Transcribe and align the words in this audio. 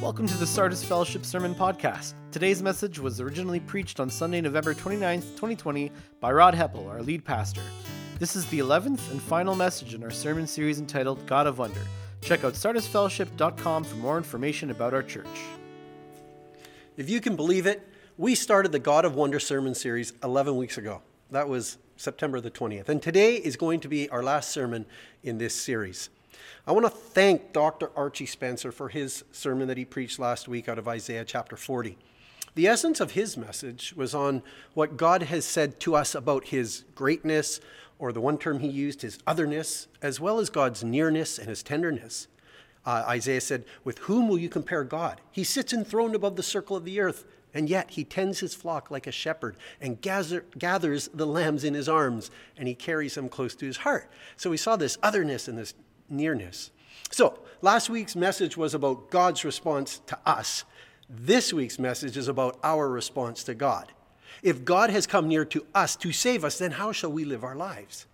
Welcome 0.00 0.26
to 0.28 0.36
the 0.38 0.46
Sardis 0.46 0.82
Fellowship 0.82 1.26
Sermon 1.26 1.54
Podcast. 1.54 2.14
Today's 2.32 2.62
message 2.62 2.98
was 2.98 3.20
originally 3.20 3.60
preached 3.60 4.00
on 4.00 4.08
Sunday, 4.08 4.40
November 4.40 4.72
29th, 4.72 5.34
2020, 5.36 5.92
by 6.20 6.32
Rod 6.32 6.54
Heppel, 6.54 6.88
our 6.88 7.02
lead 7.02 7.22
pastor. 7.22 7.60
This 8.18 8.34
is 8.34 8.46
the 8.46 8.60
11th 8.60 9.10
and 9.10 9.20
final 9.20 9.54
message 9.54 9.92
in 9.92 10.02
our 10.02 10.10
sermon 10.10 10.46
series 10.46 10.80
entitled 10.80 11.26
God 11.26 11.46
of 11.46 11.58
Wonder. 11.58 11.82
Check 12.22 12.44
out 12.44 12.54
sardisfellowship.com 12.54 13.84
for 13.84 13.96
more 13.96 14.16
information 14.16 14.70
about 14.70 14.94
our 14.94 15.02
church. 15.02 15.26
If 16.96 17.10
you 17.10 17.20
can 17.20 17.36
believe 17.36 17.66
it, 17.66 17.86
we 18.16 18.34
started 18.34 18.72
the 18.72 18.78
God 18.78 19.04
of 19.04 19.16
Wonder 19.16 19.38
sermon 19.38 19.74
series 19.74 20.14
11 20.24 20.56
weeks 20.56 20.78
ago. 20.78 21.02
That 21.30 21.46
was 21.46 21.76
September 21.98 22.40
the 22.40 22.50
20th. 22.50 22.88
And 22.88 23.02
today 23.02 23.34
is 23.34 23.56
going 23.56 23.80
to 23.80 23.88
be 23.88 24.08
our 24.08 24.22
last 24.22 24.50
sermon 24.50 24.86
in 25.22 25.36
this 25.36 25.54
series. 25.54 26.08
I 26.66 26.72
want 26.72 26.86
to 26.86 26.90
thank 26.90 27.52
Dr. 27.52 27.90
Archie 27.96 28.26
Spencer 28.26 28.72
for 28.72 28.88
his 28.88 29.24
sermon 29.32 29.68
that 29.68 29.76
he 29.76 29.84
preached 29.84 30.18
last 30.18 30.48
week 30.48 30.68
out 30.68 30.78
of 30.78 30.88
Isaiah 30.88 31.24
chapter 31.24 31.56
40. 31.56 31.96
The 32.54 32.66
essence 32.66 33.00
of 33.00 33.12
his 33.12 33.36
message 33.36 33.94
was 33.96 34.14
on 34.14 34.42
what 34.74 34.96
God 34.96 35.22
has 35.22 35.44
said 35.44 35.78
to 35.80 35.94
us 35.94 36.14
about 36.14 36.46
his 36.46 36.84
greatness, 36.94 37.60
or 37.98 38.12
the 38.12 38.20
one 38.20 38.38
term 38.38 38.60
he 38.60 38.68
used, 38.68 39.02
his 39.02 39.18
otherness, 39.26 39.86
as 40.02 40.18
well 40.18 40.38
as 40.38 40.50
God's 40.50 40.82
nearness 40.82 41.38
and 41.38 41.48
his 41.48 41.62
tenderness. 41.62 42.26
Uh, 42.84 43.04
Isaiah 43.06 43.40
said, 43.40 43.64
With 43.84 43.98
whom 43.98 44.28
will 44.28 44.38
you 44.38 44.48
compare 44.48 44.84
God? 44.84 45.20
He 45.30 45.44
sits 45.44 45.72
enthroned 45.72 46.14
above 46.14 46.36
the 46.36 46.42
circle 46.42 46.76
of 46.76 46.84
the 46.84 46.98
earth, 47.00 47.24
and 47.52 47.68
yet 47.68 47.90
he 47.90 48.04
tends 48.04 48.40
his 48.40 48.54
flock 48.54 48.90
like 48.90 49.06
a 49.06 49.12
shepherd 49.12 49.56
and 49.80 50.00
gather, 50.00 50.44
gathers 50.58 51.08
the 51.12 51.26
lambs 51.26 51.62
in 51.62 51.74
his 51.74 51.88
arms, 51.88 52.30
and 52.56 52.66
he 52.66 52.74
carries 52.74 53.14
them 53.14 53.28
close 53.28 53.54
to 53.56 53.66
his 53.66 53.78
heart. 53.78 54.10
So 54.36 54.50
we 54.50 54.56
saw 54.56 54.76
this 54.76 54.98
otherness 55.02 55.46
and 55.46 55.58
this 55.58 55.74
nearness. 56.10 56.70
So, 57.10 57.38
last 57.62 57.90
week's 57.90 58.16
message 58.16 58.56
was 58.56 58.74
about 58.74 59.10
God's 59.10 59.44
response 59.44 60.00
to 60.06 60.18
us. 60.26 60.64
This 61.08 61.52
week's 61.52 61.78
message 61.78 62.16
is 62.16 62.28
about 62.28 62.58
our 62.62 62.88
response 62.88 63.42
to 63.44 63.54
God. 63.54 63.92
If 64.42 64.64
God 64.64 64.90
has 64.90 65.06
come 65.06 65.28
near 65.28 65.44
to 65.46 65.66
us 65.74 65.96
to 65.96 66.12
save 66.12 66.44
us, 66.44 66.58
then 66.58 66.72
how 66.72 66.92
shall 66.92 67.12
we 67.12 67.24
live 67.24 67.44
our 67.44 67.56
lives? 67.56 68.06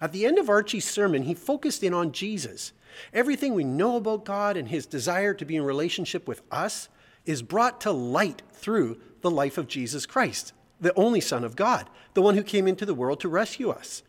At 0.00 0.12
the 0.12 0.26
end 0.26 0.38
of 0.38 0.48
Archie's 0.48 0.84
sermon, 0.84 1.22
he 1.22 1.34
focused 1.34 1.82
in 1.82 1.94
on 1.94 2.12
Jesus. 2.12 2.72
Everything 3.12 3.54
we 3.54 3.64
know 3.64 3.96
about 3.96 4.24
God 4.24 4.56
and 4.56 4.68
his 4.68 4.86
desire 4.86 5.34
to 5.34 5.44
be 5.44 5.56
in 5.56 5.62
relationship 5.62 6.28
with 6.28 6.42
us 6.50 6.88
is 7.24 7.42
brought 7.42 7.80
to 7.82 7.92
light 7.92 8.42
through 8.52 9.00
the 9.22 9.30
life 9.30 9.56
of 9.56 9.68
Jesus 9.68 10.04
Christ, 10.04 10.52
the 10.80 10.94
only 10.94 11.20
Son 11.20 11.44
of 11.44 11.56
God, 11.56 11.88
the 12.14 12.22
one 12.22 12.34
who 12.34 12.42
came 12.42 12.68
into 12.68 12.84
the 12.84 12.94
world 12.94 13.20
to 13.20 13.28
rescue 13.28 13.70
us. 13.70 14.02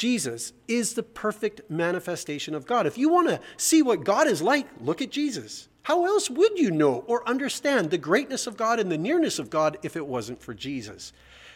Jesus 0.00 0.54
is 0.66 0.94
the 0.94 1.02
perfect 1.02 1.60
manifestation 1.70 2.54
of 2.54 2.64
God. 2.64 2.86
If 2.86 2.96
you 2.96 3.10
want 3.10 3.28
to 3.28 3.38
see 3.58 3.82
what 3.82 4.02
God 4.02 4.26
is 4.28 4.40
like, 4.40 4.66
look 4.80 5.02
at 5.02 5.10
Jesus. 5.10 5.68
How 5.82 6.06
else 6.06 6.30
would 6.30 6.58
you 6.58 6.70
know 6.70 7.04
or 7.06 7.28
understand 7.28 7.90
the 7.90 7.98
greatness 7.98 8.46
of 8.46 8.56
God 8.56 8.80
and 8.80 8.90
the 8.90 8.96
nearness 8.96 9.38
of 9.38 9.50
God 9.50 9.76
if 9.82 9.96
it 9.96 10.06
wasn't 10.06 10.40
for 10.40 10.54
Jesus? 10.54 11.12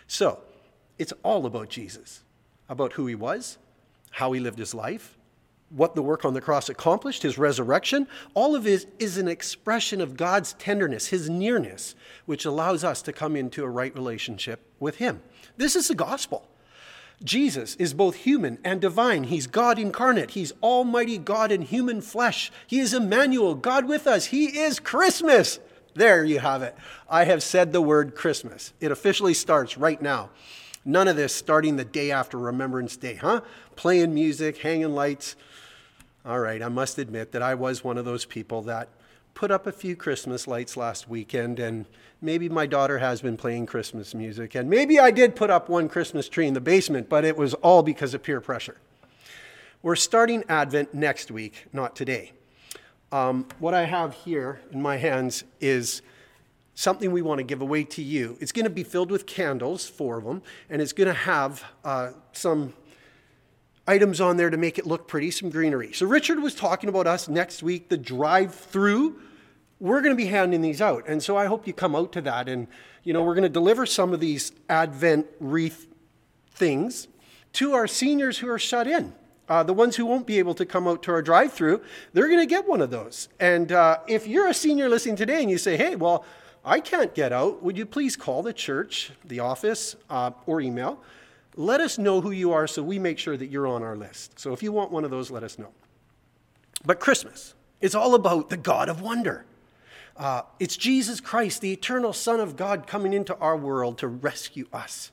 So, 0.08 0.42
it's 0.98 1.14
all 1.22 1.46
about 1.46 1.70
Jesus, 1.70 2.22
about 2.68 2.92
who 2.92 3.06
he 3.06 3.14
was, 3.14 3.56
how 4.10 4.32
he 4.32 4.40
lived 4.40 4.58
his 4.58 4.74
life, 4.74 5.16
what 5.70 5.94
the 5.94 6.02
work 6.02 6.26
on 6.26 6.34
the 6.34 6.42
cross 6.42 6.68
accomplished, 6.68 7.22
his 7.22 7.38
resurrection. 7.38 8.06
All 8.34 8.54
of 8.54 8.66
it 8.66 8.84
is 8.98 9.16
an 9.16 9.26
expression 9.26 10.02
of 10.02 10.18
God's 10.18 10.52
tenderness, 10.52 11.06
his 11.06 11.30
nearness, 11.30 11.94
which 12.26 12.44
allows 12.44 12.84
us 12.84 13.00
to 13.00 13.12
come 13.14 13.36
into 13.36 13.64
a 13.64 13.70
right 13.70 13.94
relationship 13.94 14.70
with 14.78 14.96
him. 14.96 15.22
This 15.56 15.74
is 15.74 15.88
the 15.88 15.94
gospel. 15.94 16.46
Jesus 17.22 17.74
is 17.76 17.94
both 17.94 18.16
human 18.16 18.58
and 18.64 18.80
divine. 18.80 19.24
He's 19.24 19.46
God 19.46 19.78
incarnate. 19.78 20.32
He's 20.32 20.52
Almighty 20.62 21.16
God 21.16 21.52
in 21.52 21.62
human 21.62 22.00
flesh. 22.00 22.52
He 22.66 22.80
is 22.80 22.92
Emmanuel, 22.92 23.54
God 23.54 23.86
with 23.86 24.06
us. 24.06 24.26
He 24.26 24.58
is 24.58 24.80
Christmas. 24.80 25.60
There 25.94 26.24
you 26.24 26.40
have 26.40 26.62
it. 26.62 26.76
I 27.08 27.24
have 27.24 27.42
said 27.42 27.72
the 27.72 27.80
word 27.80 28.14
Christmas. 28.14 28.72
It 28.80 28.90
officially 28.90 29.34
starts 29.34 29.78
right 29.78 30.00
now. 30.02 30.30
None 30.84 31.08
of 31.08 31.16
this 31.16 31.34
starting 31.34 31.76
the 31.76 31.84
day 31.84 32.10
after 32.10 32.36
Remembrance 32.36 32.96
Day, 32.96 33.14
huh? 33.14 33.40
Playing 33.76 34.12
music, 34.12 34.58
hanging 34.58 34.94
lights. 34.94 35.36
All 36.26 36.40
right, 36.40 36.62
I 36.62 36.68
must 36.68 36.98
admit 36.98 37.32
that 37.32 37.42
I 37.42 37.54
was 37.54 37.84
one 37.84 37.96
of 37.96 38.04
those 38.04 38.24
people 38.24 38.62
that 38.62 38.88
put 39.34 39.50
up 39.50 39.66
a 39.66 39.72
few 39.72 39.96
Christmas 39.96 40.46
lights 40.46 40.76
last 40.76 41.08
weekend, 41.08 41.58
and 41.58 41.86
maybe 42.22 42.48
my 42.48 42.66
daughter 42.66 42.98
has 42.98 43.20
been 43.20 43.36
playing 43.36 43.66
Christmas 43.66 44.14
music, 44.14 44.54
and 44.54 44.70
maybe 44.70 44.98
I 44.98 45.10
did 45.10 45.36
put 45.36 45.50
up 45.50 45.68
one 45.68 45.88
Christmas 45.88 46.28
tree 46.28 46.46
in 46.46 46.54
the 46.54 46.60
basement, 46.60 47.08
but 47.08 47.24
it 47.24 47.36
was 47.36 47.54
all 47.54 47.82
because 47.82 48.14
of 48.14 48.22
peer 48.22 48.40
pressure. 48.40 48.76
We're 49.82 49.96
starting 49.96 50.44
Advent 50.48 50.94
next 50.94 51.30
week, 51.30 51.66
not 51.72 51.94
today. 51.94 52.32
Um, 53.12 53.46
what 53.58 53.74
I 53.74 53.84
have 53.84 54.14
here 54.14 54.60
in 54.72 54.80
my 54.80 54.96
hands 54.96 55.44
is 55.60 56.00
something 56.74 57.12
we 57.12 57.22
want 57.22 57.38
to 57.38 57.44
give 57.44 57.60
away 57.60 57.84
to 57.84 58.02
you. 58.02 58.36
It's 58.40 58.52
going 58.52 58.64
to 58.64 58.70
be 58.70 58.82
filled 58.82 59.10
with 59.10 59.26
candles, 59.26 59.86
four 59.86 60.18
of 60.18 60.24
them, 60.24 60.42
and 60.70 60.80
it's 60.80 60.92
going 60.92 61.08
to 61.08 61.14
have 61.14 61.64
uh, 61.84 62.12
some 62.32 62.72
items 63.86 64.20
on 64.20 64.36
there 64.36 64.50
to 64.50 64.56
make 64.56 64.78
it 64.78 64.86
look 64.86 65.06
pretty, 65.06 65.30
some 65.30 65.50
greenery. 65.50 65.92
So 65.92 66.06
Richard 66.06 66.40
was 66.40 66.54
talking 66.54 66.88
about 66.88 67.06
us 67.06 67.28
next 67.28 67.62
week, 67.62 67.88
the 67.88 67.96
drive 67.96 68.54
through. 68.54 69.20
We're 69.80 70.00
going 70.00 70.16
to 70.16 70.22
be 70.22 70.28
handing 70.28 70.62
these 70.62 70.80
out. 70.80 71.04
And 71.06 71.22
so 71.22 71.36
I 71.36 71.46
hope 71.46 71.66
you 71.66 71.72
come 71.72 71.94
out 71.94 72.12
to 72.12 72.20
that. 72.22 72.48
And, 72.48 72.66
you 73.02 73.12
know, 73.12 73.22
we're 73.22 73.34
going 73.34 73.42
to 73.42 73.48
deliver 73.48 73.84
some 73.84 74.12
of 74.14 74.20
these 74.20 74.52
Advent 74.68 75.26
wreath 75.40 75.86
things 76.52 77.08
to 77.54 77.74
our 77.74 77.86
seniors 77.86 78.38
who 78.38 78.48
are 78.48 78.58
shut 78.58 78.86
in. 78.86 79.12
Uh, 79.46 79.62
the 79.62 79.74
ones 79.74 79.96
who 79.96 80.06
won't 80.06 80.26
be 80.26 80.38
able 80.38 80.54
to 80.54 80.64
come 80.64 80.88
out 80.88 81.02
to 81.02 81.12
our 81.12 81.20
drive 81.20 81.52
through, 81.52 81.82
they're 82.14 82.28
going 82.28 82.40
to 82.40 82.46
get 82.46 82.66
one 82.66 82.80
of 82.80 82.90
those. 82.90 83.28
And 83.38 83.72
uh, 83.72 83.98
if 84.08 84.26
you're 84.26 84.48
a 84.48 84.54
senior 84.54 84.88
listening 84.88 85.16
today 85.16 85.42
and 85.42 85.50
you 85.50 85.58
say, 85.58 85.76
hey, 85.76 85.96
well, 85.96 86.24
I 86.64 86.80
can't 86.80 87.14
get 87.14 87.30
out, 87.30 87.62
would 87.62 87.76
you 87.76 87.84
please 87.84 88.16
call 88.16 88.42
the 88.42 88.54
church, 88.54 89.10
the 89.22 89.40
office, 89.40 89.96
uh, 90.08 90.30
or 90.46 90.62
email? 90.62 90.98
Let 91.56 91.80
us 91.80 91.98
know 91.98 92.20
who 92.20 92.30
you 92.30 92.52
are 92.52 92.66
so 92.66 92.82
we 92.82 92.98
make 92.98 93.18
sure 93.18 93.36
that 93.36 93.50
you're 93.50 93.66
on 93.66 93.82
our 93.82 93.96
list. 93.96 94.38
So 94.38 94.52
if 94.52 94.62
you 94.62 94.72
want 94.72 94.90
one 94.90 95.04
of 95.04 95.10
those, 95.10 95.30
let 95.30 95.42
us 95.42 95.58
know. 95.58 95.72
But 96.84 97.00
Christmas, 97.00 97.54
is 97.84 97.94
all 97.94 98.14
about 98.14 98.48
the 98.48 98.56
God 98.56 98.88
of 98.88 99.02
wonder. 99.02 99.44
Uh, 100.16 100.40
it's 100.58 100.74
Jesus 100.74 101.20
Christ, 101.20 101.60
the 101.60 101.70
eternal 101.70 102.14
Son 102.14 102.40
of 102.40 102.56
God, 102.56 102.86
coming 102.86 103.12
into 103.12 103.36
our 103.36 103.58
world 103.58 103.98
to 103.98 104.08
rescue 104.08 104.66
us. 104.72 105.10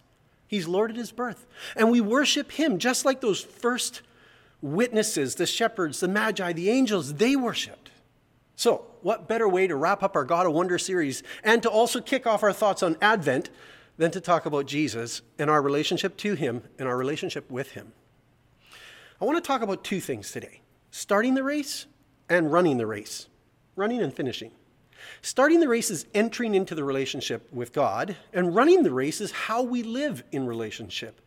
He's 0.47 0.69
Lord 0.69 0.89
at 0.89 0.95
his 0.95 1.11
birth. 1.11 1.45
And 1.75 1.91
we 1.91 1.99
worship 1.99 2.53
him 2.53 2.77
just 2.77 3.03
like 3.03 3.19
those 3.19 3.41
first 3.41 4.01
witnesses, 4.61 5.35
the 5.35 5.45
shepherds, 5.45 5.99
the 5.99 6.07
magi, 6.07 6.53
the 6.53 6.69
angels, 6.69 7.15
they 7.15 7.35
worshiped. 7.35 7.91
So, 8.55 8.85
what 9.01 9.27
better 9.27 9.49
way 9.49 9.67
to 9.67 9.75
wrap 9.75 10.01
up 10.01 10.15
our 10.15 10.23
God 10.23 10.45
of 10.45 10.53
Wonder 10.53 10.77
series 10.77 11.23
and 11.43 11.61
to 11.63 11.69
also 11.69 11.99
kick 11.99 12.25
off 12.25 12.41
our 12.41 12.53
thoughts 12.53 12.81
on 12.83 12.95
Advent 13.01 13.49
than 14.01 14.09
to 14.09 14.19
talk 14.19 14.47
about 14.47 14.65
Jesus 14.65 15.21
and 15.37 15.47
our 15.47 15.61
relationship 15.61 16.17
to 16.17 16.33
him 16.33 16.63
and 16.79 16.87
our 16.87 16.97
relationship 16.97 17.51
with 17.51 17.73
him. 17.73 17.93
I 19.21 19.25
want 19.25 19.37
to 19.37 19.47
talk 19.47 19.61
about 19.61 19.83
two 19.83 19.99
things 19.99 20.31
today 20.31 20.61
starting 20.89 21.35
the 21.35 21.43
race 21.43 21.85
and 22.27 22.51
running 22.51 22.77
the 22.77 22.87
race, 22.87 23.27
running 23.75 24.01
and 24.01 24.11
finishing. 24.11 24.53
Starting 25.21 25.59
the 25.59 25.67
race 25.67 25.91
is 25.91 26.07
entering 26.15 26.55
into 26.55 26.73
the 26.73 26.83
relationship 26.83 27.47
with 27.53 27.73
God, 27.73 28.15
and 28.33 28.55
running 28.55 28.81
the 28.81 28.91
race 28.91 29.21
is 29.21 29.31
how 29.31 29.61
we 29.61 29.83
live 29.83 30.23
in 30.31 30.47
relationship 30.47 31.21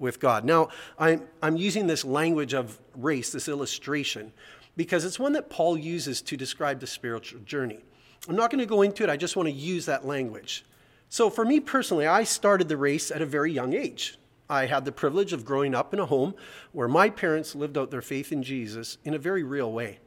with 0.00 0.18
God. 0.18 0.44
Now, 0.44 0.70
I'm, 0.98 1.28
I'm 1.40 1.56
using 1.56 1.86
this 1.86 2.04
language 2.04 2.54
of 2.54 2.76
race, 2.96 3.30
this 3.30 3.46
illustration, 3.46 4.32
because 4.76 5.04
it's 5.04 5.20
one 5.20 5.34
that 5.34 5.48
Paul 5.48 5.78
uses 5.78 6.22
to 6.22 6.36
describe 6.36 6.80
the 6.80 6.88
spiritual 6.88 7.38
journey. 7.42 7.84
I'm 8.28 8.34
not 8.34 8.50
going 8.50 8.58
to 8.58 8.66
go 8.66 8.82
into 8.82 9.04
it, 9.04 9.10
I 9.10 9.16
just 9.16 9.36
want 9.36 9.46
to 9.46 9.54
use 9.54 9.86
that 9.86 10.04
language. 10.04 10.64
So, 11.08 11.30
for 11.30 11.44
me 11.44 11.60
personally, 11.60 12.06
I 12.06 12.24
started 12.24 12.68
the 12.68 12.76
race 12.76 13.10
at 13.10 13.22
a 13.22 13.26
very 13.26 13.52
young 13.52 13.72
age. 13.74 14.18
I 14.48 14.66
had 14.66 14.84
the 14.84 14.92
privilege 14.92 15.32
of 15.32 15.44
growing 15.44 15.74
up 15.74 15.92
in 15.92 16.00
a 16.00 16.06
home 16.06 16.34
where 16.72 16.88
my 16.88 17.10
parents 17.10 17.54
lived 17.54 17.76
out 17.76 17.90
their 17.90 18.02
faith 18.02 18.32
in 18.32 18.42
Jesus 18.42 18.98
in 19.04 19.14
a 19.14 19.18
very 19.18 19.42
real 19.42 19.72
way. 19.72 19.98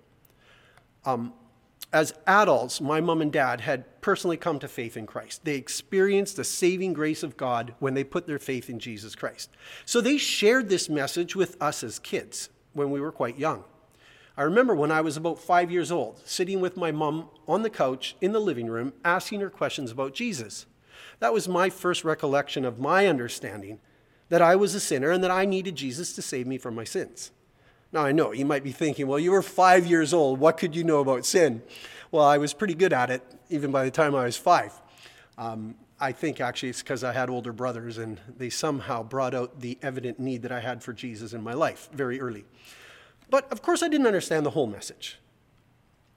Um, 1.06 1.34
as 1.92 2.14
adults, 2.28 2.80
my 2.80 3.02
mom 3.02 3.22
and 3.22 3.32
dad 3.32 3.62
had 3.62 4.02
personally 4.02 4.38
come 4.38 4.60
to 4.60 4.68
faith 4.68 4.96
in 4.96 5.08
Christ. 5.08 5.44
They 5.44 5.56
experienced 5.56 6.36
the 6.36 6.44
saving 6.44 6.94
grace 6.94 7.24
of 7.24 7.36
God 7.36 7.74
when 7.80 7.96
they 7.96 8.04
put 8.04 8.28
their 8.28 8.38
faith 8.38 8.70
in 8.70 8.80
Jesus 8.80 9.16
Christ. 9.16 9.50
So 9.86 10.00
they 10.00 10.18
shared 10.18 10.70
this 10.70 10.88
message 10.88 11.36
with 11.36 11.60
us 11.62 11.84
as 11.84 11.98
kids 11.98 12.50
when 12.74 12.92
we 12.92 13.02
were 13.02 13.12
quite 13.12 13.40
young. 13.40 13.64
I 14.38 14.44
remember 14.44 14.76
when 14.76 14.92
I 14.92 15.02
was 15.02 15.18
about 15.18 15.40
five 15.40 15.72
years 15.72 15.92
old, 15.92 16.22
sitting 16.26 16.62
with 16.62 16.78
my 16.78 16.92
mom 16.92 17.30
on 17.48 17.64
the 17.64 17.70
couch 17.70 18.16
in 18.22 18.32
the 18.32 18.40
living 18.40 18.68
room, 18.68 18.94
asking 19.04 19.42
her 19.42 19.50
questions 19.50 19.92
about 19.92 20.14
Jesus. 20.14 20.66
That 21.20 21.34
was 21.34 21.48
my 21.48 21.70
first 21.70 22.04
recollection 22.04 22.66
of 22.66 22.80
my 22.80 23.08
understanding 23.08 23.80
that 24.30 24.42
I 24.42 24.56
was 24.56 24.76
a 24.76 24.80
sinner 24.80 25.12
and 25.12 25.24
that 25.24 25.32
I 25.32 25.46
needed 25.46 25.76
Jesus 25.76 26.14
to 26.14 26.22
save 26.22 26.48
me 26.48 26.58
from 26.58 26.76
my 26.76 26.84
sins. 26.84 27.32
Now, 27.92 28.02
I 28.06 28.12
know 28.12 28.32
you 28.32 28.46
might 28.46 28.64
be 28.64 28.72
thinking, 28.72 29.08
well, 29.08 29.18
you 29.18 29.32
were 29.32 29.42
five 29.42 29.86
years 29.86 30.14
old. 30.14 30.40
What 30.40 30.58
could 30.58 30.76
you 30.76 30.84
know 30.84 31.00
about 31.00 31.26
sin? 31.26 31.64
Well, 32.12 32.24
I 32.24 32.38
was 32.38 32.54
pretty 32.54 32.76
good 32.76 32.94
at 32.94 33.10
it 33.10 33.24
even 33.50 33.72
by 33.72 33.84
the 33.84 33.92
time 33.92 34.16
I 34.16 34.26
was 34.26 34.38
five. 34.38 34.80
Um, 35.38 35.76
I 36.00 36.12
think 36.12 36.40
actually 36.40 36.70
it's 36.70 36.82
because 36.82 37.04
I 37.04 37.12
had 37.12 37.30
older 37.30 37.52
brothers 37.52 37.98
and 37.98 38.20
they 38.38 38.50
somehow 38.50 39.04
brought 39.04 39.34
out 39.34 39.60
the 39.60 39.78
evident 39.82 40.20
need 40.20 40.44
that 40.44 40.52
I 40.52 40.60
had 40.60 40.82
for 40.84 40.94
Jesus 40.94 41.34
in 41.34 41.44
my 41.44 41.54
life 41.54 41.90
very 41.92 42.22
early. 42.22 42.46
But 43.30 43.52
of 43.52 43.62
course, 43.62 43.84
I 43.84 43.90
didn't 43.90 44.08
understand 44.08 44.46
the 44.46 44.52
whole 44.52 44.68
message. 44.68 45.20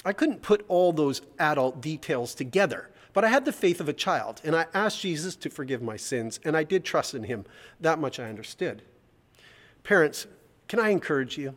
I 0.05 0.13
couldn't 0.13 0.43
put 0.43 0.65
all 0.69 0.93
those 0.93 1.23
adult 1.39 1.81
details 1.81 2.35
together, 2.35 2.91
but 3.13 3.25
I 3.25 3.29
had 3.29 3.45
the 3.45 3.53
faith 3.53 3.81
of 3.81 3.89
a 3.89 3.93
child, 3.93 4.41
and 4.45 4.57
I 4.57 4.67
asked 4.73 5.01
Jesus 5.01 5.37
to 5.37 5.51
forgive 5.51 5.83
my 5.83 5.97
sins, 5.97 6.41
and 6.45 6.57
I 6.57 6.65
did 6.65 6.85
trust 6.85 7.15
in 7.15 7.25
him. 7.25 7.45
That 7.81 7.99
much 7.99 8.19
I 8.19 8.29
understood. 8.29 8.83
Parents, 9.85 10.27
can 10.69 10.79
I 10.79 10.91
encourage 10.91 11.37
you? 11.37 11.55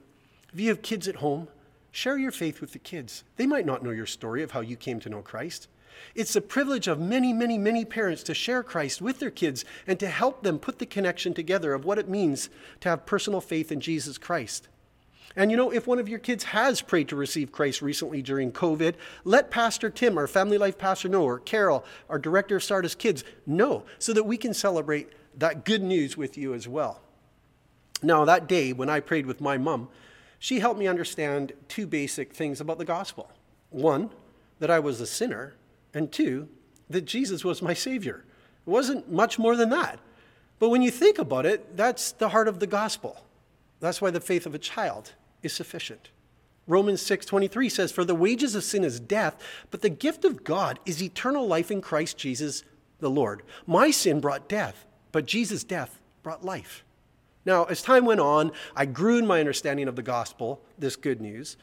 If 0.53 0.59
you 0.59 0.69
have 0.69 0.81
kids 0.81 1.07
at 1.07 1.17
home, 1.17 1.47
share 1.91 2.17
your 2.17 2.31
faith 2.31 2.61
with 2.61 2.73
the 2.73 2.79
kids. 2.79 3.23
They 3.37 3.45
might 3.45 3.65
not 3.65 3.83
know 3.83 3.91
your 3.91 4.05
story 4.05 4.43
of 4.43 4.51
how 4.51 4.61
you 4.61 4.75
came 4.75 4.99
to 5.01 5.09
know 5.09 5.21
Christ. 5.21 5.67
It's 6.13 6.33
the 6.33 6.41
privilege 6.41 6.87
of 6.87 6.99
many, 6.99 7.31
many, 7.31 7.57
many 7.57 7.85
parents 7.85 8.23
to 8.23 8.33
share 8.33 8.63
Christ 8.63 9.01
with 9.01 9.19
their 9.19 9.31
kids 9.31 9.63
and 9.87 9.99
to 9.99 10.07
help 10.07 10.43
them 10.43 10.59
put 10.59 10.79
the 10.79 10.85
connection 10.85 11.33
together 11.33 11.73
of 11.73 11.85
what 11.85 11.97
it 11.97 12.09
means 12.09 12.49
to 12.81 12.89
have 12.89 13.05
personal 13.05 13.41
faith 13.41 13.71
in 13.71 13.79
Jesus 13.79 14.17
Christ. 14.17 14.67
And 15.35 15.51
you 15.51 15.57
know, 15.57 15.71
if 15.71 15.85
one 15.85 15.99
of 15.99 16.07
your 16.07 16.19
kids 16.19 16.45
has 16.45 16.81
prayed 16.81 17.09
to 17.09 17.15
receive 17.15 17.51
Christ 17.51 17.81
recently 17.81 18.21
during 18.21 18.51
COVID, 18.51 18.95
let 19.23 19.51
Pastor 19.51 19.89
Tim, 19.89 20.17
our 20.17 20.27
family 20.27 20.57
life 20.57 20.77
pastor, 20.77 21.09
know, 21.09 21.23
or 21.23 21.39
Carol, 21.39 21.83
our 22.09 22.19
director 22.19 22.55
of 22.55 22.63
Sardis 22.63 22.95
Kids, 22.95 23.23
know, 23.45 23.83
so 23.99 24.13
that 24.13 24.23
we 24.23 24.37
can 24.37 24.53
celebrate 24.53 25.09
that 25.37 25.65
good 25.65 25.83
news 25.83 26.15
with 26.15 26.37
you 26.37 26.53
as 26.53 26.67
well. 26.67 27.01
Now, 28.01 28.23
that 28.25 28.47
day 28.47 28.71
when 28.71 28.89
I 28.89 28.99
prayed 28.99 29.25
with 29.25 29.41
my 29.41 29.57
mom, 29.57 29.89
she 30.39 30.59
helped 30.59 30.79
me 30.79 30.87
understand 30.87 31.53
two 31.67 31.87
basic 31.87 32.33
things 32.33 32.61
about 32.61 32.77
the 32.77 32.85
gospel. 32.85 33.31
One, 33.71 34.11
that 34.59 34.69
I 34.69 34.79
was 34.79 35.01
a 35.01 35.07
sinner, 35.07 35.55
and 35.93 36.11
two, 36.11 36.47
that 36.89 37.05
Jesus 37.05 37.43
was 37.43 37.61
my 37.61 37.73
Savior. 37.73 38.23
It 38.65 38.69
wasn't 38.69 39.11
much 39.11 39.39
more 39.39 39.55
than 39.55 39.69
that. 39.71 39.99
But 40.59 40.69
when 40.69 40.81
you 40.81 40.91
think 40.91 41.17
about 41.19 41.45
it, 41.45 41.75
that's 41.75 42.11
the 42.13 42.29
heart 42.29 42.47
of 42.47 42.59
the 42.59 42.67
gospel. 42.67 43.24
That's 43.85 44.01
why 44.01 44.09
the 44.09 44.19
faith 44.19 44.47
of 44.47 44.55
a 44.55 44.59
child 44.59 45.13
is 45.43 45.53
sufficient. 45.53 46.09
Romans 46.65 47.01
6:23 47.01 47.69
says 47.69 47.91
for 47.91 48.03
the 48.03 48.15
wages 48.15 48.55
of 48.55 48.63
sin 48.63 48.83
is 48.83 48.99
death, 48.99 49.37
but 49.69 49.81
the 49.81 49.89
gift 49.89 50.25
of 50.25 50.43
God 50.43 50.79
is 50.87 51.03
eternal 51.03 51.47
life 51.47 51.69
in 51.69 51.81
Christ 51.81 52.17
Jesus 52.17 52.63
the 52.99 53.11
Lord. 53.11 53.43
My 53.67 53.91
sin 53.91 54.19
brought 54.19 54.49
death, 54.49 54.87
but 55.11 55.27
Jesus' 55.27 55.63
death 55.63 55.99
brought 56.23 56.43
life. 56.43 56.83
Now, 57.45 57.65
as 57.65 57.83
time 57.83 58.05
went 58.05 58.21
on, 58.21 58.51
I 58.75 58.87
grew 58.87 59.19
in 59.19 59.27
my 59.27 59.39
understanding 59.39 59.87
of 59.87 59.95
the 59.95 60.01
gospel, 60.01 60.63
this 60.79 60.95
good 60.95 61.21
news. 61.21 61.55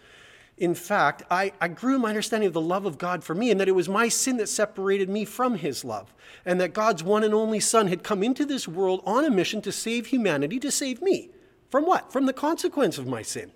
In 0.56 0.76
fact, 0.76 1.25
I, 1.28 1.52
I 1.60 1.66
grew 1.66 1.96
in 1.96 2.02
my 2.02 2.10
understanding 2.10 2.46
of 2.46 2.52
the 2.52 2.60
love 2.60 2.86
of 2.86 2.98
God 2.98 3.25
for 3.25 3.34
me 3.34 3.50
and 3.50 3.58
that 3.58 3.66
it 3.66 3.72
was 3.72 3.88
my 3.88 4.06
sin 4.08 4.36
that 4.36 4.48
separated 4.48 5.08
me 5.08 5.25
from 5.25 5.56
his 5.56 5.84
love, 5.84 6.14
and 6.44 6.60
that 6.60 6.72
God's 6.72 7.02
one 7.02 7.25
and 7.25 7.34
only 7.34 7.58
Son 7.58 7.88
had 7.88 8.04
come 8.04 8.22
into 8.22 8.44
this 8.44 8.68
world 8.68 9.02
on 9.04 9.25
a 9.25 9.30
mission 9.30 9.60
to 9.62 9.72
save 9.72 10.06
humanity, 10.06 10.60
to 10.60 10.70
save 10.70 11.02
me. 11.02 11.30
From 11.72 11.86
what? 11.86 12.12
From 12.12 12.26
the 12.26 12.34
consequence 12.34 12.98
of 12.98 13.06
my 13.06 13.22
sin. 13.22 13.50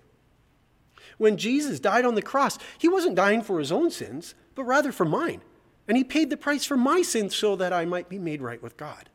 When 1.19 1.37
Jesus 1.37 1.79
died 1.79 2.03
on 2.03 2.15
the 2.15 2.21
cross, 2.23 2.57
he 2.79 2.89
wasn't 2.89 3.15
dying 3.15 3.43
for 3.43 3.59
his 3.59 3.71
own 3.71 3.91
sins, 3.91 4.33
but 4.55 4.63
rather 4.63 4.91
for 4.91 5.05
mine. 5.05 5.41
And 5.87 5.95
he 5.95 6.03
paid 6.03 6.31
the 6.31 6.35
price 6.35 6.65
for 6.65 6.75
my 6.77 7.03
sins 7.03 7.35
so 7.35 7.55
that 7.55 7.71
I 7.71 7.85
might 7.85 8.09
be 8.09 8.17
made 8.17 8.41
right 8.41 8.61
with 8.61 8.75
God. 8.75 9.09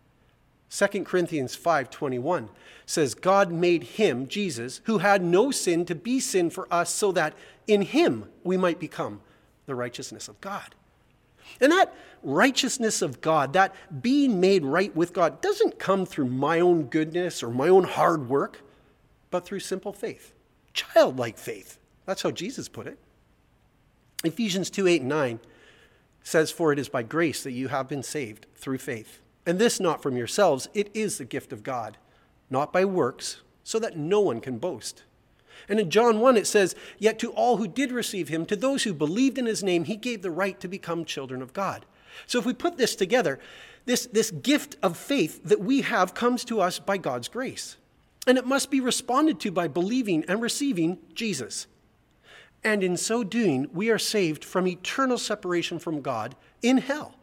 2 0.70 1.04
Corinthians 1.04 1.56
5:21 1.56 2.48
says 2.86 3.14
God 3.14 3.50
made 3.50 3.82
him 3.82 4.28
Jesus 4.28 4.80
who 4.84 4.98
had 4.98 5.22
no 5.22 5.50
sin 5.50 5.84
to 5.86 5.96
be 5.96 6.20
sin 6.20 6.48
for 6.48 6.72
us 6.72 6.88
so 6.88 7.10
that 7.12 7.34
in 7.66 7.82
him 7.82 8.30
we 8.44 8.56
might 8.56 8.78
become 8.78 9.20
the 9.66 9.74
righteousness 9.74 10.28
of 10.28 10.40
God. 10.40 10.76
And 11.60 11.72
that 11.72 11.92
righteousness 12.22 13.02
of 13.02 13.20
God, 13.20 13.52
that 13.52 13.74
being 14.00 14.40
made 14.40 14.64
right 14.64 14.94
with 14.94 15.12
God 15.12 15.40
doesn't 15.40 15.80
come 15.80 16.06
through 16.06 16.26
my 16.26 16.60
own 16.60 16.84
goodness 16.84 17.42
or 17.42 17.50
my 17.50 17.68
own 17.68 17.84
hard 17.84 18.28
work, 18.28 18.60
but 19.32 19.44
through 19.44 19.58
simple 19.58 19.92
faith. 19.92 20.32
Childlike 20.74 21.38
faith. 21.38 21.78
That's 22.06 22.22
how 22.22 22.30
Jesus 22.30 22.68
put 22.68 22.86
it. 22.86 22.98
Ephesians 24.22 24.70
2 24.70 24.86
8 24.86 25.00
and 25.00 25.08
9 25.08 25.40
says, 26.22 26.52
For 26.52 26.72
it 26.72 26.78
is 26.78 26.88
by 26.88 27.02
grace 27.02 27.42
that 27.42 27.50
you 27.50 27.68
have 27.68 27.88
been 27.88 28.04
saved 28.04 28.46
through 28.54 28.78
faith. 28.78 29.20
And 29.44 29.58
this 29.58 29.80
not 29.80 30.02
from 30.02 30.16
yourselves, 30.16 30.68
it 30.72 30.88
is 30.94 31.18
the 31.18 31.24
gift 31.24 31.52
of 31.52 31.64
God, 31.64 31.96
not 32.48 32.72
by 32.72 32.84
works, 32.84 33.40
so 33.64 33.80
that 33.80 33.96
no 33.96 34.20
one 34.20 34.40
can 34.40 34.58
boast. 34.58 35.02
And 35.68 35.80
in 35.80 35.90
John 35.90 36.20
1, 36.20 36.36
it 36.36 36.46
says, 36.46 36.76
Yet 36.98 37.18
to 37.20 37.32
all 37.32 37.56
who 37.56 37.66
did 37.66 37.90
receive 37.90 38.28
him, 38.28 38.46
to 38.46 38.56
those 38.56 38.84
who 38.84 38.94
believed 38.94 39.38
in 39.38 39.46
his 39.46 39.62
name, 39.62 39.84
he 39.84 39.96
gave 39.96 40.22
the 40.22 40.30
right 40.30 40.58
to 40.60 40.68
become 40.68 41.04
children 41.04 41.42
of 41.42 41.52
God. 41.52 41.84
So 42.26 42.38
if 42.38 42.44
we 42.44 42.52
put 42.52 42.76
this 42.76 42.94
together, 42.94 43.40
this, 43.84 44.06
this 44.06 44.30
gift 44.30 44.76
of 44.82 44.96
faith 44.96 45.42
that 45.44 45.60
we 45.60 45.82
have 45.82 46.14
comes 46.14 46.44
to 46.46 46.60
us 46.60 46.78
by 46.78 46.98
God's 46.98 47.28
grace. 47.28 47.76
And 48.26 48.38
it 48.38 48.46
must 48.46 48.70
be 48.70 48.80
responded 48.80 49.40
to 49.40 49.50
by 49.50 49.68
believing 49.68 50.24
and 50.28 50.40
receiving 50.40 50.98
Jesus. 51.14 51.66
And 52.64 52.84
in 52.84 52.96
so 52.96 53.24
doing, 53.24 53.68
we 53.72 53.90
are 53.90 53.98
saved 53.98 54.44
from 54.44 54.68
eternal 54.68 55.18
separation 55.18 55.78
from 55.78 56.00
God 56.00 56.36
in 56.62 56.78
hell 56.78 57.16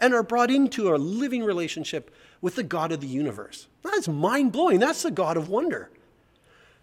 and 0.00 0.14
are 0.14 0.22
brought 0.22 0.50
into 0.50 0.94
a 0.94 0.96
living 0.96 1.44
relationship 1.44 2.14
with 2.40 2.56
the 2.56 2.62
God 2.62 2.92
of 2.92 3.00
the 3.00 3.06
universe. 3.06 3.68
That's 3.82 4.08
mind 4.08 4.52
blowing. 4.52 4.78
That's 4.80 5.02
the 5.02 5.10
God 5.10 5.36
of 5.36 5.48
wonder. 5.48 5.90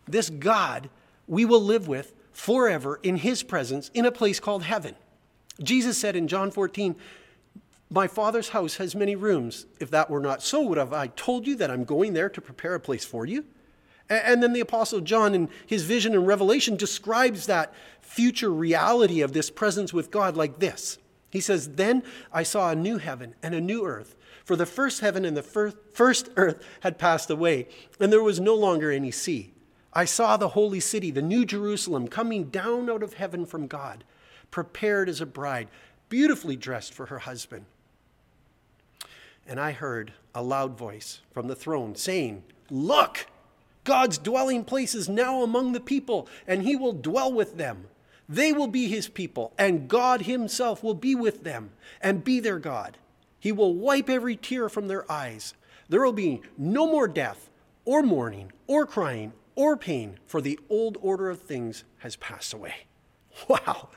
This 0.08 0.30
God 0.30 0.90
we 1.28 1.46
will 1.46 1.62
live 1.62 1.88
with 1.88 2.14
forever 2.32 3.00
in 3.04 3.18
his 3.18 3.44
presence 3.44 3.90
in 3.94 4.06
a 4.06 4.12
place 4.12 4.40
called 4.40 4.64
heaven. 4.64 4.96
Jesus 5.62 5.98
said 5.98 6.16
in 6.16 6.28
John 6.28 6.52
14, 6.52 6.96
My 7.90 8.08
Father's 8.08 8.50
house 8.50 8.78
has 8.78 8.96
many 8.96 9.16
rooms. 9.16 9.66
If 9.80 9.92
that 9.92 10.10
were 10.10 10.20
not 10.20 10.42
so, 10.42 10.62
would 10.64 10.78
have 10.78 10.94
I 10.94 11.08
told 11.08 11.48
you 11.48 11.56
that 11.58 11.72
I'm 11.72 11.86
going 11.86 12.14
there 12.14 12.30
to 12.30 12.42
prepare 12.42 12.76
a 12.76 12.80
place 12.80 13.06
for 13.06 13.26
you? 13.26 13.46
And 14.14 14.44
then 14.44 14.54
the 14.54 14.60
Apostle 14.60 15.02
John, 15.02 15.34
in 15.34 15.50
his 15.66 15.84
vision 15.84 16.14
and 16.14 16.28
revelation, 16.28 16.76
describes 16.76 17.46
that 17.46 17.74
future 18.02 18.52
reality 18.52 19.22
of 19.22 19.34
this 19.34 19.50
presence 19.50 19.94
with 19.94 20.12
God 20.12 20.38
like 20.38 20.60
this. 20.60 20.98
He 21.30 21.42
says, 21.42 21.70
Then 21.70 22.04
I 22.32 22.44
saw 22.44 22.70
a 22.70 22.76
new 22.76 22.98
heaven 22.98 23.36
and 23.42 23.56
a 23.56 23.62
new 23.62 23.86
earth, 23.86 24.16
for 24.46 24.56
the 24.56 24.66
first 24.66 25.02
heaven 25.02 25.26
and 25.26 25.36
the 25.36 25.42
first 25.42 26.30
earth 26.36 26.64
had 26.82 27.00
passed 27.00 27.30
away, 27.30 27.68
and 28.00 28.12
there 28.12 28.22
was 28.22 28.40
no 28.40 28.54
longer 28.54 28.92
any 28.92 29.12
sea. 29.12 29.52
I 29.94 30.06
saw 30.06 30.38
the 30.38 30.50
holy 30.50 30.80
city, 30.80 31.12
the 31.12 31.22
new 31.22 31.46
Jerusalem, 31.46 32.08
coming 32.08 32.46
down 32.46 32.90
out 32.90 33.04
of 33.04 33.14
heaven 33.14 33.46
from 33.46 33.68
God, 33.68 34.04
prepared 34.52 35.08
as 35.08 35.22
a 35.22 35.26
bride, 35.26 35.70
beautifully 36.10 36.56
dressed 36.56 36.94
for 36.94 37.08
her 37.08 37.20
husband. 37.20 37.66
And 39.48 39.60
I 39.60 39.72
heard 39.72 40.14
a 40.36 40.44
loud 40.44 40.78
voice 40.78 41.22
from 41.32 41.48
the 41.48 41.56
throne 41.56 41.96
saying, 41.96 42.44
Look! 42.70 43.28
God's 43.84 44.18
dwelling 44.18 44.64
place 44.64 44.96
is 44.96 45.10
now 45.10 45.42
among 45.42 45.74
the 45.74 45.80
people, 45.80 46.28
and 46.48 46.64
he 46.64 46.76
will 46.76 46.94
dwell 46.94 47.32
with 47.32 47.58
them. 47.58 47.88
They 48.30 48.54
will 48.54 48.68
be 48.68 48.88
his 48.88 49.10
people, 49.10 49.54
and 49.58 49.88
God 49.88 50.22
himself 50.22 50.82
will 50.84 50.94
be 50.94 51.16
with 51.16 51.44
them 51.44 51.72
and 52.02 52.24
be 52.24 52.40
their 52.40 52.60
God. 52.60 52.98
He 53.40 53.52
will 53.52 53.74
wipe 53.74 54.10
every 54.10 54.38
tear 54.38 54.70
from 54.70 54.88
their 54.88 55.10
eyes. 55.12 55.54
There 55.90 56.02
will 56.02 56.14
be 56.14 56.42
no 56.58 56.88
more 56.88 57.08
death, 57.08 57.50
or 57.84 58.02
mourning, 58.02 58.52
or 58.68 58.86
crying, 58.86 59.34
or 59.56 59.76
pain, 59.76 60.18
for 60.26 60.40
the 60.40 60.60
old 60.70 60.98
order 61.02 61.30
of 61.30 61.42
things 61.42 61.84
has 62.00 62.16
passed 62.16 62.54
away. 62.54 62.76
Wow. 63.50 63.90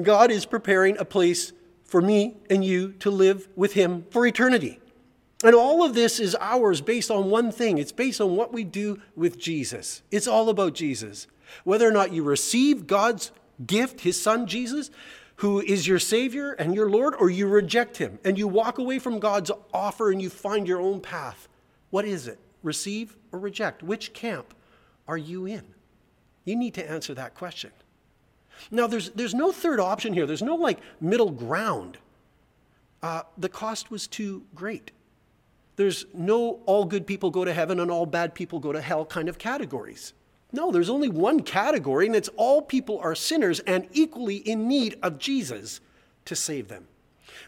God 0.00 0.30
is 0.30 0.44
preparing 0.44 0.98
a 0.98 1.04
place 1.06 1.54
for 1.84 2.02
me 2.02 2.36
and 2.50 2.62
you 2.62 2.92
to 3.00 3.10
live 3.10 3.48
with 3.56 3.72
him 3.72 4.04
for 4.10 4.26
eternity. 4.26 4.78
And 5.44 5.54
all 5.54 5.84
of 5.84 5.94
this 5.94 6.18
is 6.18 6.36
ours 6.40 6.80
based 6.80 7.10
on 7.10 7.30
one 7.30 7.52
thing 7.52 7.78
it's 7.78 7.92
based 7.92 8.20
on 8.20 8.36
what 8.36 8.52
we 8.52 8.64
do 8.64 9.00
with 9.14 9.38
Jesus. 9.38 10.02
It's 10.10 10.26
all 10.26 10.48
about 10.48 10.74
Jesus. 10.74 11.26
Whether 11.64 11.86
or 11.86 11.92
not 11.92 12.12
you 12.12 12.22
receive 12.22 12.86
God's 12.86 13.30
gift, 13.64 14.00
his 14.00 14.20
son 14.20 14.46
Jesus, 14.46 14.90
who 15.36 15.60
is 15.60 15.86
your 15.86 15.98
Savior 15.98 16.52
and 16.52 16.74
your 16.74 16.88
Lord, 16.88 17.14
or 17.18 17.28
you 17.28 17.46
reject 17.46 17.98
him 17.98 18.18
and 18.24 18.38
you 18.38 18.48
walk 18.48 18.78
away 18.78 18.98
from 18.98 19.18
God's 19.18 19.50
offer 19.72 20.10
and 20.10 20.20
you 20.20 20.30
find 20.30 20.66
your 20.66 20.80
own 20.80 21.00
path. 21.00 21.48
What 21.90 22.04
is 22.04 22.26
it? 22.26 22.38
Receive 22.62 23.16
or 23.32 23.38
reject? 23.38 23.82
Which 23.82 24.12
camp 24.12 24.54
are 25.06 25.18
you 25.18 25.46
in? 25.46 25.62
You 26.44 26.56
need 26.56 26.74
to 26.74 26.90
answer 26.90 27.12
that 27.14 27.34
question. 27.34 27.70
Now, 28.70 28.86
there's, 28.86 29.10
there's 29.10 29.34
no 29.34 29.52
third 29.52 29.78
option 29.80 30.14
here, 30.14 30.26
there's 30.26 30.42
no 30.42 30.54
like 30.54 30.78
middle 31.00 31.30
ground. 31.30 31.98
Uh, 33.02 33.22
the 33.36 33.50
cost 33.50 33.90
was 33.90 34.06
too 34.06 34.44
great. 34.54 34.90
There's 35.76 36.06
no 36.14 36.60
all 36.66 36.84
good 36.84 37.06
people 37.06 37.30
go 37.30 37.44
to 37.44 37.52
heaven 37.52 37.80
and 37.80 37.90
all 37.90 38.06
bad 38.06 38.34
people 38.34 38.58
go 38.58 38.72
to 38.72 38.80
hell 38.80 39.04
kind 39.04 39.28
of 39.28 39.38
categories. 39.38 40.14
No, 40.52 40.70
there's 40.70 40.88
only 40.88 41.08
one 41.08 41.40
category, 41.40 42.06
and 42.06 42.16
it's 42.16 42.30
all 42.36 42.62
people 42.62 42.98
are 43.00 43.14
sinners 43.14 43.60
and 43.60 43.86
equally 43.92 44.36
in 44.36 44.68
need 44.68 44.98
of 45.02 45.18
Jesus 45.18 45.80
to 46.24 46.36
save 46.36 46.68
them. 46.68 46.86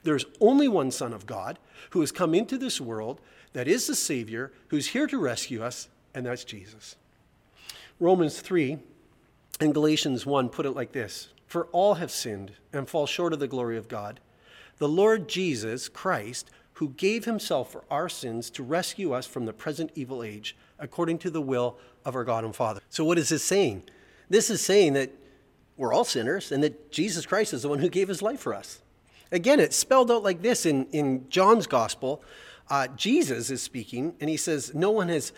There's 0.03 0.27
only 0.41 0.69
one 0.69 0.91
Son 0.91 1.13
of 1.13 1.27
God 1.27 1.59
who 1.91 2.01
has 2.01 2.13
come 2.13 2.35
into 2.35 2.59
this 2.59 2.81
world 2.81 3.21
that 3.53 3.69
is 3.69 3.87
the 3.87 3.95
Savior, 3.95 4.53
who's 4.69 4.89
here 4.89 5.07
to 5.07 5.19
rescue 5.19 5.63
us, 5.63 5.89
and 6.15 6.27
that's 6.27 6.45
Jesus. 6.45 6.97
Romans 8.01 8.41
3 8.41 8.79
and 9.61 9.75
Galatians 9.75 10.27
1 10.27 10.49
put 10.51 10.67
it 10.67 10.73
like 10.73 10.93
this 10.93 11.29
For 11.47 11.67
all 11.67 11.95
have 11.95 12.11
sinned 12.11 12.53
and 12.73 12.89
fall 12.89 13.07
short 13.07 13.33
of 13.33 13.41
the 13.41 13.49
glory 13.49 13.77
of 13.77 13.89
God. 13.89 14.21
The 14.79 14.89
Lord 14.89 15.29
Jesus 15.29 15.89
Christ, 15.89 16.51
who 16.79 16.91
gave 16.91 17.25
himself 17.25 17.73
for 17.73 17.83
our 17.91 18.09
sins 18.09 18.51
to 18.51 18.63
rescue 18.63 19.13
us 19.13 19.27
from 19.27 19.47
the 19.47 19.53
present 19.53 19.91
evil 19.97 20.23
age, 20.23 20.57
according 20.79 21.19
to 21.19 21.29
the 21.29 21.43
will 21.43 21.77
of 22.05 22.15
our 22.15 22.23
God 22.23 22.45
and 22.45 22.55
Father. 22.55 22.81
So, 22.89 23.05
what 23.05 23.19
is 23.19 23.31
this 23.31 23.43
saying? 23.43 23.83
This 24.31 24.49
is 24.49 24.65
saying 24.65 24.93
that 24.93 25.11
we're 25.77 25.93
all 25.93 26.05
sinners 26.05 26.53
and 26.53 26.63
that 26.63 26.93
Jesus 26.93 27.27
Christ 27.27 27.53
is 27.53 27.63
the 27.63 27.69
one 27.69 27.81
who 27.81 27.89
gave 27.89 28.07
his 28.07 28.23
life 28.23 28.39
for 28.39 28.55
us. 28.55 28.81
Again, 29.33 29.59
it's 29.59 29.77
spelled 29.77 30.09
out 30.09 30.23
like 30.23 30.41
this 30.41 30.65
in, 30.65 30.87
in 30.93 31.29
John's 31.29 31.67
gospel. 31.67 32.23
Uh, 32.71 32.87
Jesus 32.89 33.51
is 33.51 33.61
speaking, 33.61 34.15
and 34.21 34.31
he 34.31 34.37
says, 34.37 34.73
No 34.73 34.93
one 34.93 35.09
has 35.09 35.33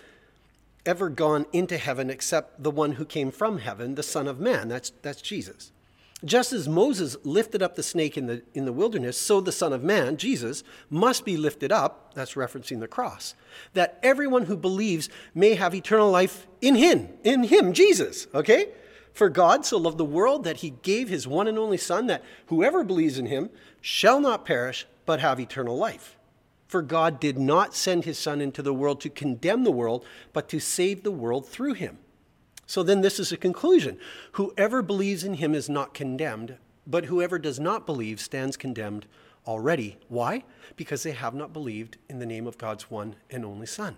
ever 0.84 1.08
gone 1.08 1.46
into 1.54 1.78
heaven 1.78 2.10
except 2.10 2.62
the 2.62 2.70
one 2.70 2.92
who 2.92 3.06
came 3.06 3.30
from 3.30 3.58
heaven, 3.58 3.94
the 3.94 4.02
Son 4.02 4.28
of 4.28 4.40
Man. 4.40 4.68
That's, 4.68 4.90
that's 5.00 5.22
Jesus. 5.22 5.72
Just 6.24 6.52
as 6.52 6.68
Moses 6.68 7.16
lifted 7.24 7.62
up 7.62 7.76
the 7.76 7.82
snake 7.82 8.18
in 8.18 8.26
the, 8.26 8.42
in 8.52 8.66
the 8.66 8.72
wilderness, 8.72 9.18
so 9.18 9.40
the 9.40 9.52
Son 9.52 9.72
of 9.72 9.82
Man, 9.82 10.18
Jesus, 10.18 10.62
must 10.90 11.24
be 11.24 11.36
lifted 11.36 11.72
up, 11.72 12.12
that's 12.14 12.34
referencing 12.34 12.80
the 12.80 12.88
cross, 12.88 13.34
that 13.72 13.98
everyone 14.02 14.44
who 14.44 14.56
believes 14.56 15.08
may 15.34 15.54
have 15.54 15.74
eternal 15.74 16.10
life 16.10 16.46
in 16.60 16.74
him, 16.74 17.08
in 17.24 17.44
him, 17.44 17.72
Jesus, 17.72 18.26
okay? 18.34 18.68
For 19.14 19.30
God 19.30 19.64
so 19.64 19.78
loved 19.78 19.98
the 19.98 20.04
world 20.04 20.44
that 20.44 20.58
he 20.58 20.70
gave 20.82 21.08
his 21.08 21.26
one 21.26 21.48
and 21.48 21.58
only 21.58 21.78
Son, 21.78 22.06
that 22.06 22.22
whoever 22.46 22.84
believes 22.84 23.18
in 23.18 23.26
him 23.26 23.48
shall 23.80 24.20
not 24.20 24.44
perish, 24.44 24.86
but 25.06 25.20
have 25.20 25.40
eternal 25.40 25.76
life. 25.76 26.18
For 26.68 26.82
God 26.82 27.18
did 27.18 27.38
not 27.38 27.74
send 27.74 28.04
his 28.04 28.18
Son 28.18 28.40
into 28.40 28.62
the 28.62 28.74
world 28.74 29.00
to 29.00 29.08
condemn 29.08 29.64
the 29.64 29.72
world, 29.72 30.04
but 30.32 30.48
to 30.50 30.60
save 30.60 31.02
the 31.02 31.10
world 31.10 31.48
through 31.48 31.74
him. 31.74 31.98
So 32.70 32.84
then 32.84 33.00
this 33.00 33.18
is 33.18 33.32
a 33.32 33.36
conclusion. 33.36 33.98
Whoever 34.34 34.80
believes 34.80 35.24
in 35.24 35.34
him 35.34 35.56
is 35.56 35.68
not 35.68 35.92
condemned, 35.92 36.54
but 36.86 37.06
whoever 37.06 37.36
does 37.36 37.58
not 37.58 37.84
believe 37.84 38.20
stands 38.20 38.56
condemned 38.56 39.06
already. 39.44 39.96
Why? 40.06 40.44
Because 40.76 41.02
they 41.02 41.10
have 41.10 41.34
not 41.34 41.52
believed 41.52 41.96
in 42.08 42.20
the 42.20 42.26
name 42.26 42.46
of 42.46 42.58
God's 42.58 42.88
one 42.88 43.16
and 43.28 43.44
only 43.44 43.66
Son. 43.66 43.96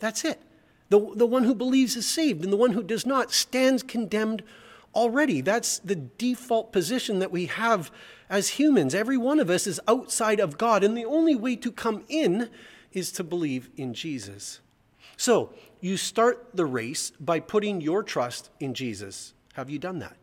That's 0.00 0.24
it. 0.24 0.40
The, 0.88 0.98
the 1.14 1.24
one 1.24 1.44
who 1.44 1.54
believes 1.54 1.94
is 1.94 2.04
saved, 2.04 2.42
and 2.42 2.52
the 2.52 2.56
one 2.56 2.72
who 2.72 2.82
does 2.82 3.06
not 3.06 3.30
stands 3.30 3.84
condemned 3.84 4.42
already. 4.92 5.40
That's 5.40 5.78
the 5.78 5.94
default 5.94 6.72
position 6.72 7.20
that 7.20 7.30
we 7.30 7.46
have 7.46 7.92
as 8.28 8.48
humans. 8.48 8.92
Every 8.92 9.18
one 9.18 9.38
of 9.38 9.48
us 9.48 9.68
is 9.68 9.80
outside 9.86 10.40
of 10.40 10.58
God, 10.58 10.82
and 10.82 10.96
the 10.96 11.04
only 11.04 11.36
way 11.36 11.54
to 11.54 11.70
come 11.70 12.02
in 12.08 12.50
is 12.92 13.12
to 13.12 13.22
believe 13.22 13.70
in 13.76 13.94
Jesus. 13.94 14.58
So, 15.16 15.54
you 15.80 15.96
start 15.96 16.48
the 16.54 16.66
race 16.66 17.12
by 17.20 17.40
putting 17.40 17.80
your 17.80 18.02
trust 18.02 18.50
in 18.60 18.74
Jesus. 18.74 19.34
Have 19.54 19.70
you 19.70 19.78
done 19.78 19.98
that? 20.00 20.16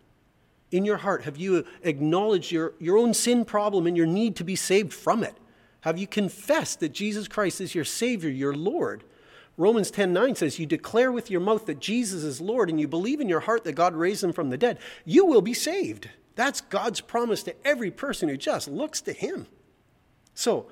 In 0.72 0.86
your 0.86 0.98
heart, 0.98 1.24
have 1.24 1.38
you 1.38 1.66
acknowledged 1.84 2.52
your, 2.52 2.74
your 2.80 2.98
own 2.98 3.14
sin 3.14 3.46
problem 3.46 3.88
and 3.88 3.96
your 3.96 4.06
need 4.06 4.36
to 4.36 4.44
be 4.44 4.56
saved 4.56 4.94
from 4.94 5.24
it? 5.24 5.36
Have 5.82 5.98
you 5.98 6.08
confessed 6.08 6.80
that 6.82 6.90
Jesus 6.90 7.28
Christ 7.28 7.62
is 7.62 7.74
your 7.74 7.86
Savior, 7.86 8.30
your 8.30 8.54
Lord? 8.54 9.04
Romans 9.56 9.90
10 9.90 10.14
9 10.14 10.36
says, 10.36 10.60
You 10.60 10.66
declare 10.66 11.12
with 11.12 11.32
your 11.32 11.42
mouth 11.42 11.66
that 11.66 11.80
Jesus 11.80 12.24
is 12.24 12.42
Lord 12.42 12.70
and 12.70 12.80
you 12.80 12.88
believe 12.88 13.22
in 13.22 13.30
your 13.30 13.40
heart 13.42 13.64
that 13.64 13.74
God 13.74 13.96
raised 13.96 14.24
him 14.24 14.34
from 14.34 14.50
the 14.50 14.58
dead, 14.58 14.80
you 15.06 15.26
will 15.26 15.42
be 15.42 15.54
saved. 15.54 16.10
That's 16.38 16.62
God's 16.62 17.02
promise 17.02 17.42
to 17.44 17.56
every 17.66 17.90
person 17.90 18.30
who 18.30 18.38
just 18.38 18.68
looks 18.68 19.02
to 19.02 19.12
Him. 19.12 19.48
So 20.36 20.68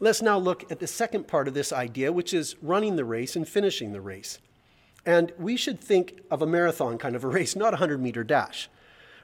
let's 0.00 0.22
now 0.22 0.38
look 0.38 0.70
at 0.70 0.80
the 0.80 0.86
second 0.86 1.28
part 1.28 1.48
of 1.48 1.54
this 1.54 1.72
idea, 1.72 2.12
which 2.12 2.34
is 2.34 2.56
running 2.62 2.96
the 2.96 3.04
race 3.04 3.36
and 3.36 3.48
finishing 3.48 3.92
the 3.92 4.00
race. 4.00 4.38
And 5.04 5.32
we 5.38 5.56
should 5.56 5.80
think 5.80 6.20
of 6.30 6.42
a 6.42 6.46
marathon 6.46 6.98
kind 6.98 7.14
of 7.14 7.24
a 7.24 7.28
race, 7.28 7.54
not 7.54 7.68
a 7.68 7.78
100 7.78 8.00
meter 8.00 8.24
dash. 8.24 8.68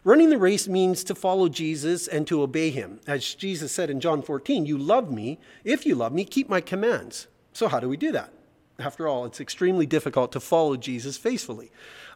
Running 0.05 0.31
the 0.31 0.39
race 0.39 0.67
means 0.67 1.05
to 1.05 1.15
follow 1.15 1.49
Jesus 1.49 2.09
and 2.09 2.27
to 2.27 2.43
obey 2.43 2.71
him. 2.71 3.01
As 3.07 3.35
Jesus 3.35 3.71
said 3.71 3.89
in 3.89 4.01
John 4.01 4.21
14, 4.23 4.67
You 4.67 4.77
love 4.77 5.13
me. 5.13 5.39
If 5.65 5.87
you 5.87 5.95
love 5.95 6.13
me, 6.13 6.25
keep 6.25 6.49
my 6.49 6.61
commands. 6.61 7.29
So, 7.53 7.69
how 7.69 7.79
do 7.79 7.89
we 7.89 7.97
do 7.97 8.11
that? 8.13 8.33
After 8.79 9.07
all, 9.07 9.25
it's 9.25 9.41
extremely 9.41 9.87
difficult 9.87 10.33
to 10.33 10.41
follow 10.41 10.77
Jesus 10.77 11.17
faithfully. 11.17 11.71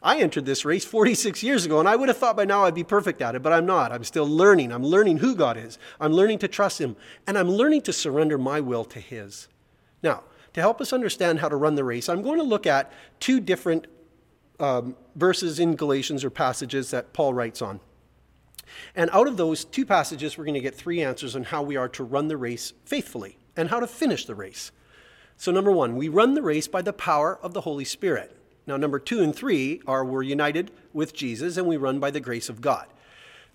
I 0.06 0.18
entered 0.18 0.46
this 0.46 0.64
race 0.64 0.84
46 0.84 1.42
years 1.42 1.66
ago, 1.66 1.80
and 1.80 1.88
I 1.88 1.96
would 1.96 2.08
have 2.08 2.16
thought 2.16 2.36
by 2.36 2.44
now 2.44 2.62
I'd 2.62 2.76
be 2.76 2.84
perfect 2.84 3.20
at 3.20 3.34
it, 3.34 3.42
but 3.42 3.52
I'm 3.52 3.66
not. 3.66 3.90
I'm 3.90 4.04
still 4.04 4.24
learning. 4.24 4.70
I'm 4.70 4.84
learning 4.84 5.18
who 5.18 5.34
God 5.34 5.56
is. 5.56 5.80
I'm 5.98 6.12
learning 6.12 6.38
to 6.38 6.48
trust 6.48 6.80
Him, 6.80 6.94
and 7.26 7.36
I'm 7.36 7.50
learning 7.50 7.82
to 7.82 7.92
surrender 7.92 8.38
my 8.38 8.60
will 8.60 8.84
to 8.84 9.00
His. 9.00 9.48
Now, 10.04 10.22
to 10.52 10.60
help 10.60 10.80
us 10.80 10.92
understand 10.92 11.40
how 11.40 11.48
to 11.48 11.56
run 11.56 11.74
the 11.74 11.82
race, 11.82 12.08
I'm 12.08 12.22
going 12.22 12.38
to 12.38 12.44
look 12.44 12.68
at 12.68 12.92
two 13.18 13.40
different 13.40 13.88
um, 14.60 14.94
verses 15.16 15.58
in 15.58 15.74
Galatians 15.74 16.22
or 16.22 16.30
passages 16.30 16.92
that 16.92 17.12
Paul 17.12 17.34
writes 17.34 17.60
on. 17.60 17.80
And 18.94 19.10
out 19.12 19.26
of 19.26 19.36
those 19.36 19.64
two 19.64 19.84
passages, 19.84 20.38
we're 20.38 20.44
going 20.44 20.54
to 20.54 20.60
get 20.60 20.76
three 20.76 21.02
answers 21.02 21.34
on 21.34 21.42
how 21.42 21.64
we 21.64 21.74
are 21.74 21.88
to 21.88 22.04
run 22.04 22.28
the 22.28 22.36
race 22.36 22.74
faithfully 22.84 23.38
and 23.56 23.70
how 23.70 23.80
to 23.80 23.88
finish 23.88 24.24
the 24.24 24.36
race. 24.36 24.70
So, 25.36 25.50
number 25.50 25.72
one, 25.72 25.96
we 25.96 26.08
run 26.08 26.34
the 26.34 26.42
race 26.42 26.68
by 26.68 26.82
the 26.82 26.92
power 26.92 27.40
of 27.42 27.54
the 27.54 27.62
Holy 27.62 27.84
Spirit. 27.84 28.36
Now, 28.66 28.76
number 28.76 28.98
two 28.98 29.22
and 29.22 29.34
three 29.34 29.80
are 29.86 30.04
we're 30.04 30.22
united 30.22 30.70
with 30.92 31.14
Jesus 31.14 31.56
and 31.56 31.66
we 31.66 31.76
run 31.76 32.00
by 32.00 32.10
the 32.10 32.20
grace 32.20 32.48
of 32.48 32.60
God, 32.60 32.86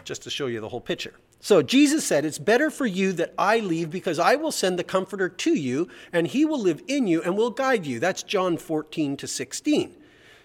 just 0.04 0.24
to 0.24 0.30
show 0.30 0.48
you 0.48 0.62
the 0.62 0.70
whole 0.70 0.82
picture. 0.82 1.14
So, 1.42 1.62
Jesus 1.62 2.06
said, 2.06 2.24
It's 2.24 2.40
better 2.40 2.70
for 2.70 2.86
you 2.86 3.12
that 3.14 3.34
I 3.38 3.60
leave 3.60 3.90
because 3.90 4.20
I 4.20 4.36
will 4.36 4.52
send 4.52 4.78
the 4.78 4.84
Comforter 4.84 5.28
to 5.28 5.56
you 5.56 5.90
and 6.14 6.28
he 6.28 6.46
will 6.46 6.62
live 6.62 6.82
in 6.88 7.08
you 7.08 7.22
and 7.24 7.36
will 7.36 7.50
guide 7.50 7.86
you. 7.86 8.00
That's 8.00 8.24
John 8.24 8.58
14 8.58 9.18
to 9.18 9.28
16. 9.28 9.96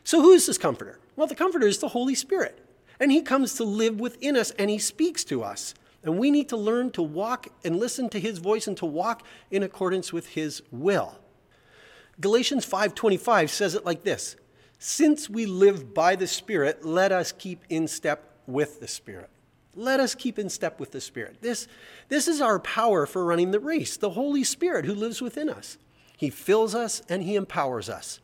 So, 0.05 0.23
who 0.23 0.33
is 0.33 0.47
this 0.47 0.59
Comforter? 0.59 0.99
Well, 1.15 1.27
the 1.27 1.35
Comforter 1.35 1.67
is 1.67 1.79
the 1.79 1.89
Holy 1.89 2.15
Spirit. 2.15 2.63
And 2.99 3.13
he 3.13 3.21
comes 3.21 3.55
to 3.55 3.65
live 3.65 4.01
within 4.01 4.37
us 4.37 4.53
and 4.53 4.71
he 4.71 4.79
speaks 4.79 5.23
to 5.25 5.43
us. 5.43 5.75
And 6.03 6.19
we 6.19 6.31
need 6.31 6.49
to 6.49 6.57
learn 6.57 6.91
to 6.93 7.03
walk 7.03 7.49
and 7.65 7.77
listen 7.77 8.09
to 8.11 8.21
his 8.21 8.39
voice 8.39 8.67
and 8.67 8.77
to 8.79 8.87
walk 8.87 9.23
in 9.51 9.63
accordance 9.63 10.13
with 10.13 10.29
his 10.29 10.63
will. 10.71 11.19
Galatians 12.21 12.65
5:25 12.65 13.51
says 13.51 13.75
it 13.75 13.85
like 13.85 14.03
this: 14.03 14.37
Since 14.78 15.30
we 15.30 15.47
live 15.47 15.95
by 15.95 16.16
the 16.16 16.26
Spirit, 16.26 16.85
let 16.85 17.12
us 17.12 17.33
keep 17.33 17.64
in 17.68 17.88
step 17.88 18.40
with 18.47 18.80
the 18.80 18.88
Spirit. 18.88 19.30
Let 19.75 20.00
us 20.00 20.14
keep 20.14 20.38
in 20.38 20.49
step 20.49 20.80
with 20.80 20.92
the 20.92 21.00
Spirit. 21.00 21.38
This, 21.40 21.68
this 22.09 22.28
is 22.28 22.40
our 22.40 22.59
power 22.59 23.06
for 23.06 23.25
running 23.25 23.50
the 23.50 23.61
race, 23.61 23.97
the 23.97 24.11
Holy 24.11 24.45
Spirit 24.45 24.87
who 24.87 24.95
lives 24.95 25.21
within 25.21 25.49
us. 25.49 25.78
He 26.16 26.30
fills 26.30 26.75
us 26.75 27.02
and 27.09 27.23
He 27.23 27.37
empowers 27.37 27.88
us. 27.88 28.21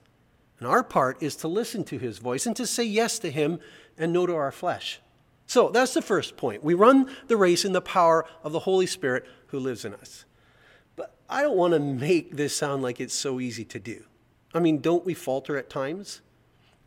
And 0.59 0.69
our 0.69 0.83
part 0.83 1.23
is 1.23 1.37
to 1.37 1.49
listen 1.49 1.85
to 1.85 1.99
His 1.99 2.19
voice 2.19 2.47
and 2.47 2.57
to 2.57 2.67
say 2.67 2.85
yes 2.85 3.19
to 3.21 3.31
Him 3.31 3.59
and 3.99 4.13
no 4.13 4.27
to 4.27 4.35
our 4.35 4.53
flesh. 4.53 5.01
So 5.47 5.69
that's 5.69 5.93
the 5.93 6.01
first 6.01 6.37
point. 6.37 6.65
We 6.65 6.73
run 6.73 7.11
the 7.27 7.37
race 7.37 7.65
in 7.65 7.73
the 7.73 7.83
power 7.83 8.25
of 8.43 8.53
the 8.53 8.61
Holy 8.61 8.87
Spirit 8.87 9.27
who 9.49 9.59
lives 9.59 9.85
in 9.85 9.93
us. 9.93 10.25
But 10.97 11.15
I 11.29 11.43
don't 11.43 11.57
want 11.57 11.75
to 11.75 11.81
make 11.81 12.37
this 12.37 12.57
sound 12.57 12.83
like 12.83 13.01
it's 13.01 13.15
so 13.15 13.41
easy 13.41 13.65
to 13.67 13.79
do. 13.79 14.05
I 14.55 14.61
mean, 14.61 14.79
don't 14.79 15.05
we 15.05 15.13
falter 15.13 15.59
at 15.59 15.69
times? 15.69 16.23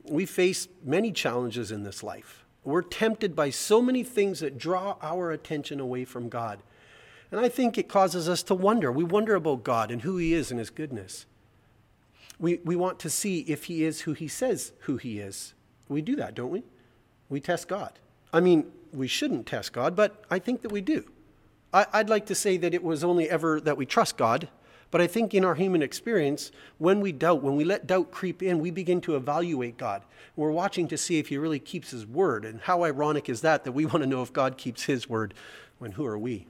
We 0.09 0.25
face 0.25 0.67
many 0.83 1.11
challenges 1.11 1.71
in 1.71 1.83
this 1.83 2.03
life. 2.03 2.45
We're 2.63 2.81
tempted 2.81 3.35
by 3.35 3.51
so 3.51 3.81
many 3.81 4.03
things 4.03 4.39
that 4.39 4.57
draw 4.57 4.97
our 5.01 5.31
attention 5.31 5.79
away 5.79 6.05
from 6.05 6.29
God. 6.29 6.59
And 7.31 7.39
I 7.39 7.49
think 7.49 7.77
it 7.77 7.87
causes 7.87 8.27
us 8.29 8.43
to 8.43 8.55
wonder. 8.55 8.91
We 8.91 9.03
wonder 9.03 9.35
about 9.35 9.63
God 9.63 9.91
and 9.91 10.01
who 10.01 10.17
He 10.17 10.33
is 10.33 10.51
and 10.51 10.59
His 10.59 10.69
goodness. 10.69 11.25
We, 12.39 12.59
we 12.63 12.75
want 12.75 12.99
to 12.99 13.09
see 13.09 13.39
if 13.41 13.65
He 13.65 13.83
is 13.83 14.01
who 14.01 14.13
He 14.13 14.27
says 14.27 14.73
who 14.81 14.97
He 14.97 15.19
is. 15.19 15.53
We 15.89 16.01
do 16.01 16.15
that, 16.15 16.33
don't 16.35 16.49
we? 16.49 16.63
We 17.29 17.39
test 17.39 17.67
God. 17.67 17.93
I 18.33 18.39
mean, 18.39 18.71
we 18.93 19.07
shouldn't 19.07 19.45
test 19.45 19.73
God, 19.73 19.95
but 19.95 20.23
I 20.29 20.39
think 20.39 20.61
that 20.61 20.71
we 20.71 20.81
do. 20.81 21.05
I, 21.73 21.85
would 21.99 22.09
like 22.09 22.25
to 22.27 22.35
say 22.35 22.57
that 22.57 22.73
it 22.73 22.83
was 22.83 23.03
only 23.03 23.29
ever 23.29 23.59
that 23.61 23.75
we 23.75 23.85
trust 23.85 24.15
God, 24.15 24.47
but 24.91 25.01
I 25.01 25.07
think 25.07 25.33
in 25.33 25.43
our 25.43 25.55
human 25.55 25.81
experience, 25.81 26.51
when 26.77 27.01
we 27.01 27.11
doubt, 27.11 27.41
when 27.41 27.55
we 27.55 27.63
let 27.63 27.87
doubt 27.87 28.11
creep 28.11 28.41
in, 28.41 28.59
we 28.59 28.71
begin 28.71 29.01
to 29.01 29.15
evaluate 29.15 29.77
God. 29.77 30.03
We're 30.35 30.51
watching 30.51 30.87
to 30.89 30.97
see 30.97 31.19
if 31.19 31.27
He 31.29 31.37
really 31.37 31.59
keeps 31.59 31.91
His 31.91 32.05
word. 32.05 32.45
And 32.45 32.61
how 32.61 32.83
ironic 32.83 33.29
is 33.29 33.41
that, 33.41 33.63
that 33.63 33.71
we 33.71 33.85
want 33.85 34.01
to 34.03 34.07
know 34.07 34.21
if 34.21 34.31
God 34.31 34.57
keeps 34.57 34.83
His 34.83 35.09
word 35.09 35.33
when 35.79 35.93
who 35.93 36.05
are 36.05 36.17
we? 36.17 36.47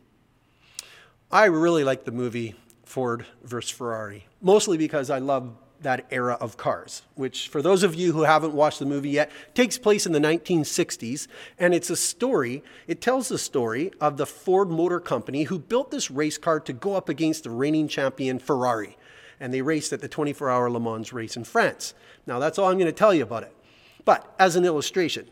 I 1.31 1.45
really 1.45 1.83
like 1.83 2.05
the 2.05 2.11
movie 2.11 2.55
Ford 2.83 3.25
versus 3.43 3.71
Ferrari, 3.71 4.25
mostly 4.41 4.77
because 4.77 5.09
I 5.09 5.17
love 5.17 5.55
that 5.85 6.05
era 6.09 6.33
of 6.41 6.57
cars, 6.57 7.03
which, 7.13 7.47
for 7.47 7.61
those 7.61 7.83
of 7.83 7.95
you 7.95 8.11
who 8.11 8.23
haven't 8.23 8.53
watched 8.53 8.79
the 8.79 8.85
movie 8.85 9.11
yet, 9.11 9.31
takes 9.53 9.77
place 9.77 10.05
in 10.05 10.11
the 10.11 10.19
1960s. 10.19 11.27
And 11.57 11.73
it's 11.73 11.89
a 11.89 11.95
story, 11.95 12.63
it 12.87 13.01
tells 13.01 13.29
the 13.29 13.37
story 13.37 13.91
of 14.01 14.17
the 14.17 14.25
Ford 14.25 14.69
Motor 14.69 14.99
Company 14.99 15.43
who 15.43 15.59
built 15.59 15.91
this 15.91 16.09
race 16.11 16.37
car 16.37 16.59
to 16.61 16.73
go 16.73 16.95
up 16.95 17.07
against 17.07 17.43
the 17.43 17.51
reigning 17.51 17.87
champion 17.87 18.39
Ferrari. 18.39 18.97
And 19.39 19.53
they 19.53 19.61
raced 19.61 19.93
at 19.93 20.01
the 20.01 20.07
24 20.07 20.49
hour 20.49 20.69
Le 20.69 20.79
Mans 20.79 21.13
race 21.13 21.37
in 21.37 21.43
France. 21.43 21.93
Now, 22.25 22.39
that's 22.39 22.57
all 22.57 22.69
I'm 22.69 22.77
going 22.77 22.87
to 22.87 22.91
tell 22.91 23.13
you 23.13 23.23
about 23.23 23.43
it. 23.43 23.55
But 24.03 24.33
as 24.39 24.55
an 24.55 24.65
illustration, 24.65 25.29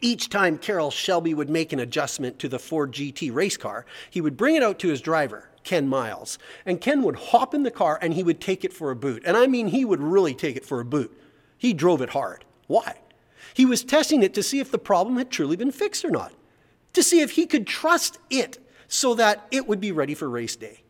each 0.00 0.28
time 0.28 0.58
Carroll 0.58 0.90
Shelby 0.90 1.34
would 1.34 1.50
make 1.50 1.72
an 1.72 1.80
adjustment 1.80 2.38
to 2.38 2.48
the 2.48 2.58
Ford 2.58 2.92
GT 2.92 3.32
race 3.32 3.56
car, 3.56 3.86
he 4.10 4.20
would 4.20 4.36
bring 4.36 4.54
it 4.54 4.62
out 4.62 4.78
to 4.80 4.88
his 4.88 5.00
driver 5.00 5.48
Ken 5.64 5.88
Miles. 5.88 6.38
And 6.64 6.80
Ken 6.80 7.02
would 7.02 7.16
hop 7.16 7.52
in 7.52 7.62
the 7.62 7.70
car 7.70 7.98
and 8.00 8.14
he 8.14 8.22
would 8.22 8.40
take 8.40 8.64
it 8.64 8.72
for 8.72 8.90
a 8.90 8.96
boot. 8.96 9.22
And 9.26 9.36
I 9.36 9.46
mean, 9.46 9.68
he 9.68 9.84
would 9.84 10.00
really 10.00 10.34
take 10.34 10.56
it 10.56 10.64
for 10.64 10.80
a 10.80 10.84
boot. 10.84 11.14
He 11.58 11.74
drove 11.74 12.00
it 12.00 12.10
hard. 12.10 12.44
Why? 12.68 12.96
He 13.52 13.66
was 13.66 13.84
testing 13.84 14.22
it 14.22 14.34
to 14.34 14.42
see 14.42 14.60
if 14.60 14.70
the 14.70 14.78
problem 14.78 15.18
had 15.18 15.30
truly 15.30 15.56
been 15.56 15.72
fixed 15.72 16.04
or 16.04 16.10
not, 16.10 16.32
to 16.92 17.02
see 17.02 17.20
if 17.20 17.32
he 17.32 17.44
could 17.44 17.66
trust 17.66 18.18
it 18.30 18.58
so 18.86 19.14
that 19.14 19.46
it 19.50 19.68
would 19.68 19.80
be 19.80 19.92
ready 19.92 20.14
for 20.14 20.30
race 20.30 20.56
day. 20.56 20.82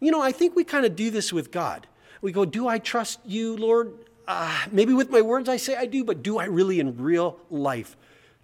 You 0.00 0.10
know, 0.10 0.22
I 0.22 0.32
think 0.32 0.54
we 0.54 0.64
kind 0.64 0.86
of 0.86 0.96
do 0.96 1.10
this 1.10 1.32
with 1.32 1.50
God. 1.50 1.86
We 2.22 2.32
go, 2.32 2.44
Do 2.44 2.68
I 2.68 2.78
trust 2.78 3.20
you, 3.24 3.56
Lord? 3.56 3.92
Uh, 4.26 4.64
maybe 4.72 4.94
with 4.94 5.10
my 5.10 5.20
words 5.20 5.50
I 5.50 5.58
say 5.58 5.76
I 5.76 5.84
do, 5.84 6.02
but 6.02 6.22
do 6.22 6.38
I 6.38 6.46
really 6.46 6.80
in 6.80 6.96
real 6.96 7.38
life 7.50 7.94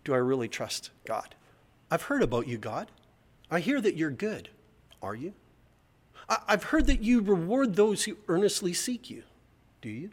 do 0.05 0.15
I 0.15 0.19
really 0.19 0.49
trust 0.49 0.91
God? 1.05 1.35
I've 1.91 2.03
heard 2.03 2.23
about 2.23 2.47
you, 2.47 2.59
God. 2.59 2.91
I 3.51 3.61
hear 3.61 3.81
that 3.81 3.97
you're 3.97 4.11
good. 4.11 4.49
Are 5.03 5.15
you? 5.15 5.35
I've 6.47 6.65
heard 6.65 6.87
that 6.87 7.03
you 7.03 7.21
reward 7.21 7.75
those 7.75 8.05
who 8.05 8.17
earnestly 8.29 8.73
seek 8.73 9.11
you. 9.11 9.25
Do 9.83 9.89
you? 9.89 10.11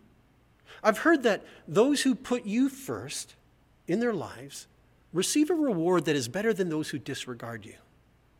I've 0.84 1.00
heard 1.00 1.24
that 1.24 1.44
those 1.67 2.01
who 2.01 2.15
put 2.15 2.46
you 2.46 2.70
first 2.70 3.36
in 3.88 4.00
their 4.00 4.13
lives 4.13 4.67
receive 5.13 5.50
a 5.50 5.56
reward 5.56 6.06
that 6.06 6.15
is 6.15 6.27
better 6.27 6.53
than 6.53 6.70
those 6.70 6.89
who 6.89 6.98
disregard 6.98 7.65
you. 7.65 7.75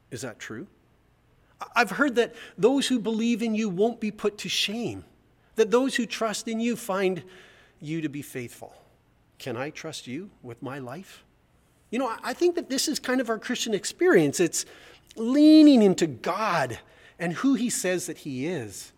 Is 0.10 0.22
that 0.22 0.40
true? 0.40 0.68
I've 1.76 1.92
heard 1.92 2.16
that 2.16 2.36
those 2.58 2.88
who 2.88 3.00
believe 3.00 3.42
in 3.42 3.56
you 3.56 3.70
won't 3.70 4.00
be 4.00 4.12
put 4.12 4.38
to 4.40 4.50
shame, 4.50 5.06
that 5.56 5.72
those 5.72 5.96
who 5.96 6.06
trust 6.06 6.48
in 6.48 6.60
you 6.60 6.76
find 6.76 7.24
you 7.80 8.02
to 8.02 8.10
be 8.10 8.22
faithful. 8.22 8.74
Can 9.40 9.58
I 9.58 9.70
trust 9.70 10.08
you 10.08 10.30
with 10.42 10.62
my 10.62 10.80
life? 10.80 11.24
You 11.90 12.00
know, 12.00 12.14
I 12.24 12.34
think 12.34 12.56
that 12.56 12.70
this 12.70 12.88
is 12.88 13.00
kind 13.00 13.22
of 13.22 13.30
our 13.30 13.40
Christian 13.40 13.74
experience. 13.74 14.40
It's 14.40 14.66
leaning 15.16 15.82
into 15.82 16.08
God 16.08 16.80
and 17.18 17.34
who 17.34 17.54
He 17.56 17.70
says 17.70 18.08
that 18.08 18.20
He 18.20 18.46
is. 18.48 18.92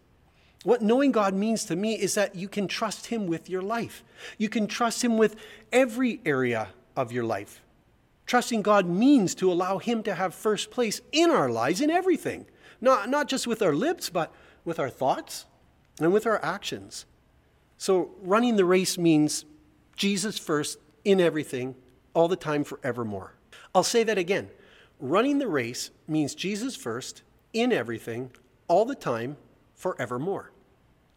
What 0.64 0.82
knowing 0.82 1.12
God 1.12 1.34
means 1.34 1.66
to 1.66 1.76
me 1.76 1.94
is 1.94 2.16
that 2.16 2.36
you 2.36 2.50
can 2.50 2.68
trust 2.68 3.08
Him 3.08 3.28
with 3.28 3.50
your 3.50 3.62
life. 3.62 4.04
You 4.38 4.50
can 4.50 4.68
trust 4.68 5.04
Him 5.04 5.18
with 5.18 5.36
every 5.72 6.20
area 6.26 6.70
of 6.96 7.12
your 7.12 7.24
life. 7.24 7.62
Trusting 8.26 8.62
God 8.62 8.86
means 8.86 9.34
to 9.36 9.52
allow 9.52 9.78
Him 9.78 10.04
to 10.04 10.16
have 10.16 10.36
first 10.36 10.70
place 10.70 11.02
in 11.12 11.32
our 11.32 11.50
lives, 11.50 11.82
in 11.82 11.90
everything, 11.90 12.46
not, 12.82 13.10
not 13.10 13.28
just 13.28 13.48
with 13.48 13.62
our 13.62 13.74
lips, 13.74 14.10
but 14.10 14.34
with 14.66 14.80
our 14.80 14.90
thoughts 14.90 15.46
and 16.00 16.12
with 16.12 16.28
our 16.28 16.44
actions. 16.44 17.06
So, 17.78 18.12
running 18.22 18.58
the 18.58 18.66
race 18.66 18.98
means 18.98 19.46
Jesus 19.96 20.38
first 20.38 20.78
in 21.06 21.22
everything, 21.22 21.76
all 22.14 22.28
the 22.28 22.36
time, 22.36 22.64
forevermore. 22.64 23.34
I'll 23.74 23.84
say 23.84 24.04
that 24.04 24.18
again. 24.18 24.50
Running 25.00 25.40
the 25.40 25.48
race 25.48 25.92
means 26.08 26.36
Jesus 26.36 26.76
first 26.76 27.24
in 27.54 27.72
everything, 27.72 28.32
all 28.68 28.86
the 28.86 28.96
time, 28.96 29.38
forevermore. 29.76 30.52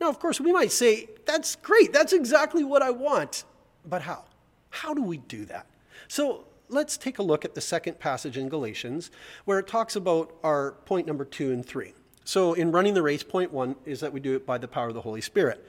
Now, 0.01 0.09
of 0.09 0.19
course, 0.19 0.41
we 0.41 0.53
might 0.53 0.73
say, 0.73 1.09
that's 1.27 1.57
great, 1.57 1.93
that's 1.93 2.13
exactly 2.13 2.65
what 2.65 2.83
I 2.83 2.91
want. 2.91 3.45
But 3.85 4.03
how? 4.03 4.25
How 4.71 4.95
do 4.95 5.03
we 5.03 5.19
do 5.19 5.45
that? 5.47 5.67
So 6.09 6.45
let's 6.69 6.97
take 6.97 7.19
a 7.19 7.23
look 7.23 7.45
at 7.45 7.55
the 7.55 7.61
second 7.61 7.99
passage 7.99 8.37
in 8.39 8.49
Galatians 8.49 9.11
where 9.45 9.59
it 9.59 9.67
talks 9.67 9.97
about 9.97 10.35
our 10.43 10.73
point 10.87 11.07
number 11.07 11.25
two 11.25 11.53
and 11.53 11.65
three. 11.65 11.95
So, 12.25 12.55
in 12.55 12.71
running 12.71 12.95
the 12.95 13.03
race, 13.03 13.25
point 13.25 13.53
one 13.53 13.75
is 13.85 13.99
that 14.01 14.13
we 14.13 14.21
do 14.21 14.37
it 14.37 14.47
by 14.47 14.57
the 14.57 14.69
power 14.69 14.89
of 14.89 14.95
the 14.95 15.01
Holy 15.01 15.21
Spirit. 15.21 15.67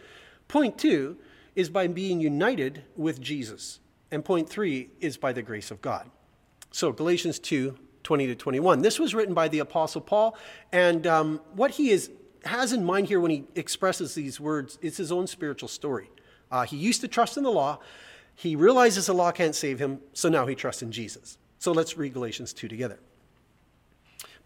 Point 0.47 0.77
two 0.77 1.17
is 1.55 1.69
by 1.69 1.87
being 1.87 2.19
united 2.19 2.83
with 2.95 3.19
Jesus. 3.19 3.79
And 4.13 4.23
point 4.23 4.47
three 4.47 4.91
is 5.01 5.17
by 5.17 5.33
the 5.33 5.41
grace 5.41 5.71
of 5.71 5.81
God. 5.81 6.07
So, 6.69 6.91
Galatians 6.91 7.39
2 7.39 7.75
20 8.03 8.27
to 8.27 8.35
21. 8.35 8.81
This 8.81 8.99
was 8.99 9.15
written 9.15 9.33
by 9.33 9.47
the 9.47 9.57
Apostle 9.57 10.01
Paul, 10.01 10.37
and 10.71 11.07
um, 11.07 11.41
what 11.55 11.71
he 11.71 11.89
is 11.89 12.11
has 12.45 12.73
in 12.73 12.85
mind 12.85 13.07
here 13.07 13.19
when 13.19 13.31
he 13.31 13.45
expresses 13.55 14.13
these 14.13 14.39
words 14.39 14.77
it's 14.83 14.97
his 14.97 15.11
own 15.11 15.25
spiritual 15.25 15.67
story. 15.67 16.11
Uh, 16.51 16.63
he 16.63 16.77
used 16.77 17.01
to 17.01 17.07
trust 17.07 17.37
in 17.37 17.43
the 17.43 17.49
law. 17.49 17.79
He 18.35 18.55
realizes 18.55 19.07
the 19.07 19.13
law 19.13 19.31
can't 19.31 19.55
save 19.55 19.79
him, 19.79 19.99
so 20.13 20.29
now 20.29 20.45
he 20.45 20.53
trusts 20.53 20.83
in 20.83 20.91
Jesus. 20.91 21.39
So 21.57 21.71
let's 21.71 21.97
read 21.97 22.13
Galatians 22.13 22.53
2 22.53 22.67
together. 22.67 22.99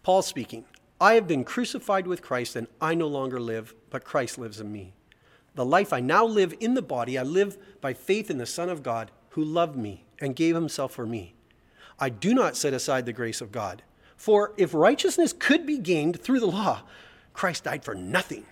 Paul 0.02 0.22
speaking, 0.22 0.64
I 0.98 1.12
have 1.12 1.28
been 1.28 1.44
crucified 1.44 2.06
with 2.06 2.22
Christ, 2.22 2.56
and 2.56 2.68
I 2.80 2.94
no 2.94 3.06
longer 3.06 3.38
live, 3.38 3.74
but 3.90 4.04
Christ 4.04 4.38
lives 4.38 4.60
in 4.60 4.72
me. 4.72 4.94
The 5.56 5.66
life 5.66 5.92
I 5.92 6.00
now 6.00 6.24
live 6.24 6.54
in 6.58 6.72
the 6.72 6.80
body, 6.80 7.18
I 7.18 7.22
live 7.22 7.58
by 7.82 7.92
faith 7.92 8.30
in 8.30 8.38
the 8.38 8.46
Son 8.46 8.70
of 8.70 8.82
God 8.82 9.10
who 9.30 9.44
loved 9.44 9.76
me 9.76 10.04
and 10.20 10.36
gave 10.36 10.54
himself 10.54 10.92
for 10.92 11.06
me. 11.06 11.34
I 11.98 12.08
do 12.08 12.34
not 12.34 12.56
set 12.56 12.72
aside 12.72 13.06
the 13.06 13.12
grace 13.12 13.40
of 13.40 13.52
God. 13.52 13.82
For 14.16 14.52
if 14.56 14.74
righteousness 14.74 15.32
could 15.32 15.64
be 15.66 15.78
gained 15.78 16.20
through 16.20 16.40
the 16.40 16.46
law, 16.46 16.82
Christ 17.32 17.64
died 17.64 17.84
for 17.84 17.94
nothing. 17.94 18.46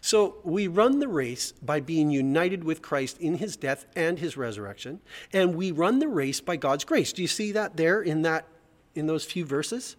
So 0.00 0.38
we 0.42 0.66
run 0.66 0.98
the 0.98 1.06
race 1.06 1.52
by 1.52 1.78
being 1.78 2.10
united 2.10 2.64
with 2.64 2.82
Christ 2.82 3.20
in 3.20 3.36
his 3.36 3.56
death 3.56 3.86
and 3.94 4.18
his 4.18 4.36
resurrection, 4.36 5.00
and 5.32 5.54
we 5.54 5.70
run 5.70 6.00
the 6.00 6.08
race 6.08 6.40
by 6.40 6.56
God's 6.56 6.84
grace. 6.84 7.12
Do 7.12 7.22
you 7.22 7.28
see 7.28 7.52
that 7.52 7.76
there 7.76 8.02
in 8.02 8.22
that 8.22 8.46
in 8.96 9.06
those 9.06 9.24
few 9.24 9.44
verses? 9.44 9.94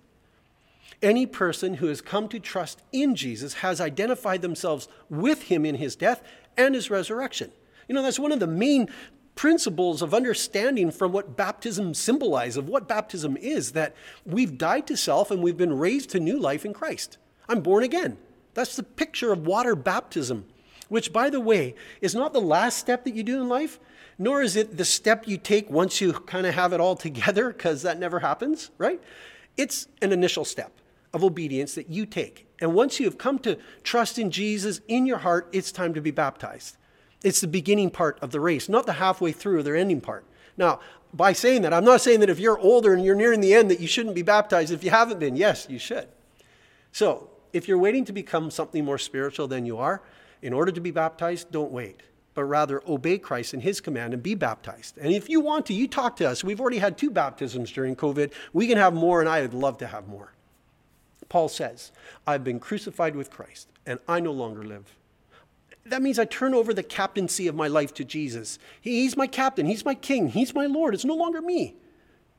Any 1.02 1.26
person 1.26 1.76
who 1.76 1.88
has 1.88 2.02
come 2.02 2.28
to 2.30 2.40
trust 2.40 2.82
in 2.92 3.16
Jesus 3.16 3.56
has 3.56 3.80
identified 3.80 4.42
themselves 4.42 4.90
with 5.10 5.44
him 5.44 5.66
in 5.66 5.76
his 5.76 5.96
death 5.96 6.22
and 6.58 6.76
his 6.76 6.90
resurrection. 6.90 7.52
You 7.88 7.96
know, 7.96 8.04
that's 8.04 8.20
one 8.20 8.34
of 8.34 8.40
the 8.42 8.48
main 8.48 8.90
principles 9.36 10.02
of 10.02 10.14
understanding 10.14 10.92
from 10.92 11.12
what 11.12 11.36
baptism 11.36 11.94
symbolizes, 11.94 12.58
of 12.58 12.70
what 12.70 12.88
baptism 12.88 13.38
is, 13.38 13.72
that 13.72 13.96
we've 14.26 14.58
died 14.58 14.88
to 14.88 14.98
self 14.98 15.32
and 15.32 15.42
we've 15.42 15.58
been 15.58 15.78
raised 15.78 16.10
to 16.12 16.20
new 16.20 16.40
life 16.40 16.66
in 16.66 16.74
Christ. 16.74 17.18
I'm 17.50 17.62
born 17.62 17.84
again. 17.84 18.18
That's 18.54 18.76
the 18.76 18.84
picture 18.84 19.32
of 19.32 19.48
water 19.48 19.76
baptism, 19.76 20.46
which, 20.90 21.12
by 21.12 21.30
the 21.30 21.40
way, 21.40 21.76
is 22.02 22.14
not 22.14 22.34
the 22.34 22.42
last 22.42 22.78
step 22.78 23.04
that 23.06 23.16
you 23.16 23.24
do 23.24 23.42
in 23.42 23.50
life, 23.50 23.80
nor 24.20 24.42
is 24.42 24.56
it 24.56 24.78
the 24.78 24.86
step 24.86 25.28
you 25.28 25.38
take 25.38 25.70
once 25.70 26.00
you 26.00 26.14
kind 26.14 26.46
of 26.46 26.54
have 26.54 26.74
it 26.74 26.80
all 26.80 26.96
together, 27.08 27.52
because 27.52 27.82
that 27.82 28.00
never 28.00 28.20
happens, 28.20 28.70
right? 28.78 29.02
It's 29.58 29.88
an 30.02 30.12
initial 30.12 30.46
step 30.46 30.72
of 31.14 31.24
obedience 31.24 31.76
that 31.76 31.90
you 31.90 32.06
take. 32.06 32.48
And 32.60 32.74
once 32.74 33.00
you 33.00 33.06
have 33.06 33.18
come 33.18 33.40
to 33.40 33.58
trust 33.84 34.18
in 34.18 34.32
Jesus 34.32 34.82
in 34.88 35.06
your 35.06 35.20
heart, 35.20 35.48
it's 35.52 35.72
time 35.72 35.94
to 35.94 36.02
be 36.02 36.12
baptized. 36.12 36.78
It's 37.24 37.42
the 37.42 37.48
beginning 37.48 37.90
part 37.90 38.20
of 38.22 38.32
the 38.32 38.40
race, 38.40 38.70
not 38.70 38.86
the 38.86 38.94
halfway 38.94 39.32
through 39.32 39.60
or 39.60 39.64
the 39.64 39.78
ending 39.78 40.02
part. 40.02 40.26
Now, 40.58 40.80
by 41.14 41.34
saying 41.34 41.62
that, 41.62 41.74
I'm 41.74 41.86
not 41.86 42.02
saying 42.02 42.20
that 42.20 42.30
if 42.30 42.40
you're 42.40 42.60
older 42.60 42.94
and 42.94 43.04
you're 43.04 43.16
nearing 43.16 43.40
the 43.40 43.54
end 43.54 43.72
that 43.72 43.80
you 43.80 43.88
shouldn't 43.88 44.16
be 44.16 44.24
baptized. 44.24 44.72
If 44.72 44.84
you 44.84 44.90
haven't 44.90 45.20
been, 45.20 45.36
yes, 45.36 45.68
you 45.70 45.80
should. 45.80 46.08
So, 46.92 47.30
if 47.54 47.68
you're 47.68 47.78
waiting 47.78 48.04
to 48.06 48.14
become 48.14 48.50
something 48.52 48.84
more 48.84 48.98
spiritual 48.98 49.48
than 49.48 49.66
you 49.66 49.78
are, 49.78 50.02
in 50.42 50.54
order 50.54 50.72
to 50.72 50.82
be 50.82 50.92
baptized, 50.92 51.52
don't 51.52 51.72
wait, 51.72 52.02
but 52.34 52.44
rather 52.44 52.82
obey 52.88 53.18
Christ 53.18 53.54
and 53.54 53.62
his 53.62 53.80
command 53.80 54.14
and 54.14 54.22
be 54.22 54.36
baptized. 54.36 54.98
And 54.98 55.14
if 55.14 55.30
you 55.30 55.40
want 55.40 55.68
to, 55.68 55.74
you 55.74 55.88
talk 55.88 56.18
to 56.18 56.28
us. 56.28 56.44
We've 56.44 56.60
already 56.60 56.80
had 56.80 56.98
two 56.98 57.12
baptisms 57.12 57.72
during 57.72 57.96
COVID. 57.96 58.34
We 58.52 58.68
can 58.68 58.78
have 58.78 58.94
more, 58.94 59.22
and 59.22 59.30
I 59.30 59.42
would 59.42 59.54
love 59.54 59.78
to 59.78 59.88
have 59.88 60.08
more. 60.08 60.34
Paul 61.30 61.48
says, 61.48 61.92
I've 62.28 62.44
been 62.44 62.60
crucified 62.60 63.16
with 63.16 63.30
Christ, 63.30 63.70
and 63.86 64.00
I 64.08 64.20
no 64.20 64.32
longer 64.32 64.64
live. 64.64 64.96
That 65.86 66.02
means 66.02 66.18
I 66.18 66.26
turn 66.26 66.54
over 66.54 66.74
the 66.74 66.84
captaincy 66.84 67.48
of 67.48 67.56
my 67.56 67.68
life 67.68 67.94
to 67.96 68.06
Jesus. 68.06 68.58
He's 68.80 69.18
my 69.18 69.28
captain, 69.28 69.66
He's 69.66 69.86
my 69.86 69.96
king, 69.96 70.30
He's 70.30 70.54
my 70.54 70.66
Lord. 70.66 70.94
It's 70.94 71.06
no 71.06 71.16
longer 71.16 71.42
me. 71.42 71.76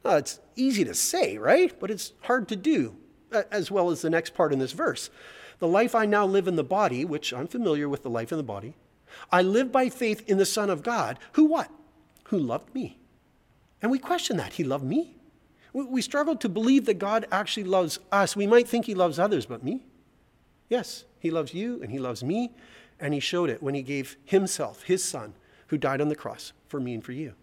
Now, 0.04 0.16
it's 0.16 0.40
easy 0.54 0.85
to 0.85 0.94
say, 0.94 1.38
right? 1.38 1.72
But 1.80 1.90
it's 1.90 2.12
hard 2.22 2.48
to 2.48 2.57
do 2.57 2.96
uh, 3.33 3.42
as 3.50 3.70
well 3.70 3.90
as 3.90 4.02
the 4.02 4.11
next 4.11 4.35
part 4.35 4.52
in 4.52 4.59
this 4.59 4.72
verse. 4.72 5.11
The 5.59 5.68
life 5.68 5.94
I 5.94 6.04
now 6.07 6.26
live 6.26 6.46
in 6.46 6.57
the 6.57 6.64
body, 6.64 7.04
which 7.04 7.33
I'm 7.33 7.46
familiar 7.46 7.88
with 7.88 8.02
the 8.02 8.11
life 8.11 8.33
in 8.33 8.38
the 8.38 8.44
body, 8.44 8.74
I 9.30 9.42
live 9.42 9.72
by 9.72 9.88
faith 9.88 10.28
in 10.28 10.38
the 10.38 10.46
Son 10.46 10.70
of 10.70 10.83
God, 10.83 11.18
who 11.33 11.44
what? 11.44 11.70
Who 12.24 12.38
loved 12.38 12.74
me. 12.74 12.98
And 13.80 13.90
we 13.90 13.98
question 13.98 14.37
that. 14.38 14.54
He 14.54 14.64
loved 14.64 14.85
me? 14.85 15.14
We 15.72 16.02
struggle 16.02 16.37
to 16.37 16.48
believe 16.48 16.87
that 16.87 16.98
God 16.98 17.26
actually 17.33 17.64
loves 17.64 17.98
us. 18.12 18.37
We 18.37 18.46
might 18.46 18.68
think 18.68 18.87
He 18.87 18.94
loves 18.94 19.18
others, 19.18 19.46
but 19.46 19.64
me? 19.64 19.85
Yes, 20.68 21.04
He 21.18 21.30
loves 21.30 21.52
you 21.52 21.83
and 21.83 21.90
He 21.90 21.98
loves 21.98 22.22
me. 22.22 22.52
And 23.00 23.14
He 23.14 23.20
showed 23.20 23.50
it 23.50 23.62
when 23.62 23.74
He 23.74 23.83
gave 23.83 24.16
Himself, 24.24 24.85
His 24.85 25.04
Son, 25.04 25.35
who 25.68 25.78
died 25.78 26.00
on 26.00 26.09
the 26.09 26.16
cross 26.16 26.52
for 26.68 26.80
me 26.80 26.94
and 26.94 27.04
for 27.04 27.12
you. 27.12 27.35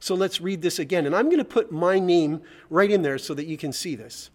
So 0.00 0.14
let's 0.14 0.40
read 0.40 0.60
this 0.60 0.78
again. 0.78 1.06
And 1.06 1.16
I'm 1.16 1.26
going 1.26 1.38
to 1.38 1.44
put 1.44 1.72
my 1.72 1.98
name 1.98 2.42
right 2.68 2.90
in 2.90 3.02
there 3.02 3.16
so 3.16 3.32
that 3.34 3.46
you 3.46 3.56
can 3.56 3.72
see 3.72 3.94
this. 3.94 4.30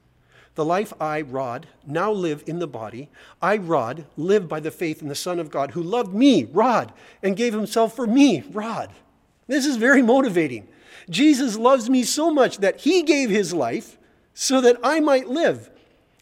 The 0.56 0.66
life 0.66 0.94
I, 1.00 1.22
Rod, 1.22 1.68
now 1.86 2.12
live 2.12 2.44
in 2.48 2.60
the 2.60 2.68
body, 2.68 3.10
I, 3.42 3.58
Rod, 3.58 4.06
live 4.18 4.48
by 4.48 4.60
the 4.60 4.72
faith 4.72 5.02
in 5.02 5.08
the 5.08 5.16
Son 5.16 5.40
of 5.40 5.52
God 5.52 5.72
who 5.72 5.84
loved 5.84 6.14
me, 6.14 6.46
Rod, 6.46 6.92
and 7.22 7.38
gave 7.38 7.54
himself 7.54 7.96
for 7.96 8.08
me, 8.08 8.44
Rod. 8.52 8.90
This 9.48 9.66
is 9.66 9.78
very 9.78 10.02
motivating. 10.02 10.68
Jesus 11.10 11.56
loves 11.56 11.90
me 11.90 12.04
so 12.04 12.32
much 12.32 12.58
that 12.58 12.82
he 12.82 13.04
gave 13.04 13.30
his 13.30 13.54
life 13.54 13.98
so 14.34 14.60
that 14.62 14.78
I 14.84 15.00
might 15.00 15.28
live. 15.28 15.70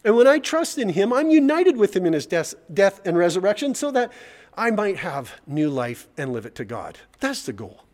And 0.04 0.16
when 0.16 0.26
I 0.26 0.38
trust 0.38 0.78
in 0.78 0.90
him, 0.90 1.12
I'm 1.12 1.30
united 1.30 1.76
with 1.76 1.94
him 1.94 2.06
in 2.06 2.12
his 2.12 2.26
death, 2.26 2.54
death 2.72 3.00
and 3.04 3.16
resurrection 3.16 3.74
so 3.74 3.90
that 3.90 4.12
I 4.56 4.70
might 4.70 4.98
have 4.98 5.40
new 5.46 5.70
life 5.70 6.08
and 6.16 6.32
live 6.32 6.46
it 6.46 6.54
to 6.56 6.64
God. 6.64 6.98
That's 7.20 7.44
the 7.44 7.52
goal. 7.52 7.84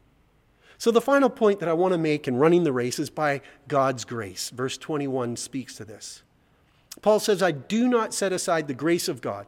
So, 0.76 0.90
the 0.90 1.00
final 1.00 1.30
point 1.30 1.60
that 1.60 1.68
I 1.68 1.72
want 1.72 1.92
to 1.92 1.98
make 1.98 2.28
in 2.28 2.36
running 2.36 2.64
the 2.64 2.72
race 2.72 2.98
is 2.98 3.08
by 3.08 3.40
God's 3.68 4.04
grace. 4.04 4.50
Verse 4.50 4.76
21 4.76 5.36
speaks 5.36 5.76
to 5.76 5.84
this. 5.84 6.22
Paul 7.00 7.20
says, 7.20 7.42
I 7.42 7.52
do 7.52 7.88
not 7.88 8.12
set 8.12 8.32
aside 8.32 8.68
the 8.68 8.74
grace 8.74 9.08
of 9.08 9.20
God. 9.20 9.46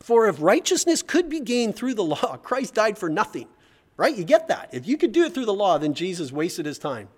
For 0.00 0.28
if 0.28 0.40
righteousness 0.40 1.02
could 1.02 1.28
be 1.28 1.40
gained 1.40 1.76
through 1.76 1.94
the 1.94 2.04
law, 2.04 2.36
Christ 2.42 2.74
died 2.74 2.98
for 2.98 3.08
nothing. 3.08 3.48
Right? 3.96 4.16
You 4.16 4.24
get 4.24 4.48
that. 4.48 4.70
If 4.72 4.86
you 4.86 4.96
could 4.96 5.12
do 5.12 5.24
it 5.24 5.34
through 5.34 5.46
the 5.46 5.54
law, 5.54 5.78
then 5.78 5.94
Jesus 5.94 6.32
wasted 6.32 6.66
his 6.66 6.78
time. 6.78 7.08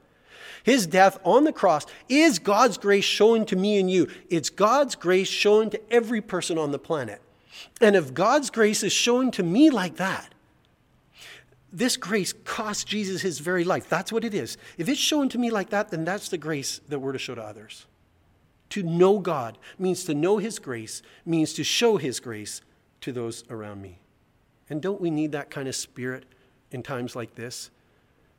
His 0.64 0.88
death 0.88 1.18
on 1.22 1.44
the 1.44 1.52
cross 1.52 1.86
is 2.08 2.40
God's 2.40 2.76
grace 2.76 3.04
shown 3.04 3.46
to 3.46 3.54
me 3.54 3.78
and 3.78 3.88
you. 3.88 4.08
It's 4.30 4.50
God's 4.50 4.96
grace 4.96 5.28
shown 5.28 5.70
to 5.70 5.80
every 5.92 6.20
person 6.20 6.58
on 6.58 6.72
the 6.72 6.78
planet. 6.80 7.22
And 7.80 7.94
if 7.94 8.12
God's 8.12 8.50
grace 8.50 8.82
is 8.82 8.92
shown 8.92 9.30
to 9.32 9.44
me 9.44 9.70
like 9.70 9.96
that, 9.96 10.34
This 11.74 11.96
grace 11.96 12.32
cost 12.44 12.86
Jesus 12.86 13.20
his 13.22 13.40
very 13.40 13.64
life. 13.64 13.88
That's 13.88 14.12
what 14.12 14.22
it 14.22 14.32
is. 14.32 14.56
If 14.78 14.88
it's 14.88 15.00
shown 15.00 15.28
to 15.30 15.38
me 15.38 15.50
like 15.50 15.70
that, 15.70 15.90
then 15.90 16.04
that's 16.04 16.28
the 16.28 16.38
grace 16.38 16.80
that 16.88 17.00
we're 17.00 17.10
to 17.10 17.18
show 17.18 17.34
to 17.34 17.42
others. 17.42 17.86
To 18.70 18.84
know 18.84 19.18
God 19.18 19.58
means 19.76 20.04
to 20.04 20.14
know 20.14 20.38
his 20.38 20.60
grace, 20.60 21.02
means 21.26 21.52
to 21.54 21.64
show 21.64 21.96
his 21.96 22.20
grace 22.20 22.62
to 23.00 23.10
those 23.10 23.42
around 23.50 23.82
me. 23.82 23.98
And 24.70 24.80
don't 24.80 25.00
we 25.00 25.10
need 25.10 25.32
that 25.32 25.50
kind 25.50 25.66
of 25.66 25.74
spirit 25.74 26.26
in 26.70 26.84
times 26.84 27.16
like 27.16 27.34
this? 27.34 27.70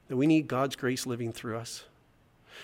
That 0.07 0.15
we 0.15 0.27
need 0.27 0.47
God's 0.47 0.77
grace 0.77 1.05
living 1.05 1.33
through 1.33 1.57
us? 1.57 1.83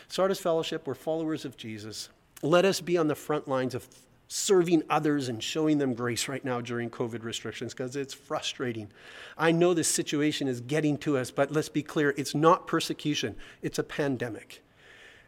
Sardis 0.08 0.40
Fellowship, 0.40 0.88
we're 0.88 0.94
followers 0.94 1.46
of 1.46 1.58
Jesus. 1.58 2.10
Let 2.42 2.66
us 2.66 2.82
be 2.82 2.98
on 2.98 3.08
the 3.08 3.16
front 3.16 3.48
lines 3.48 3.76
of 3.76 3.88
serving 4.28 4.82
others 4.90 5.28
and 5.28 5.44
showing 5.44 5.78
them 5.78 5.94
grace 5.94 6.30
right 6.30 6.46
now 6.46 6.62
during 6.62 6.90
COVID 6.90 7.24
restrictions 7.24 7.74
because 7.74 7.98
it's 7.98 8.14
frustrating. 8.14 8.90
I 9.38 9.52
know 9.52 9.74
this 9.74 9.90
situation 9.90 10.48
is 10.48 10.62
getting 10.62 10.98
to 11.00 11.18
us, 11.18 11.32
but 11.32 11.52
let's 11.52 11.68
be 11.68 11.84
clear 11.84 12.14
it's 12.16 12.34
not 12.34 12.66
persecution, 12.66 13.36
it's 13.62 13.78
a 13.78 13.84
pandemic. 13.84 14.64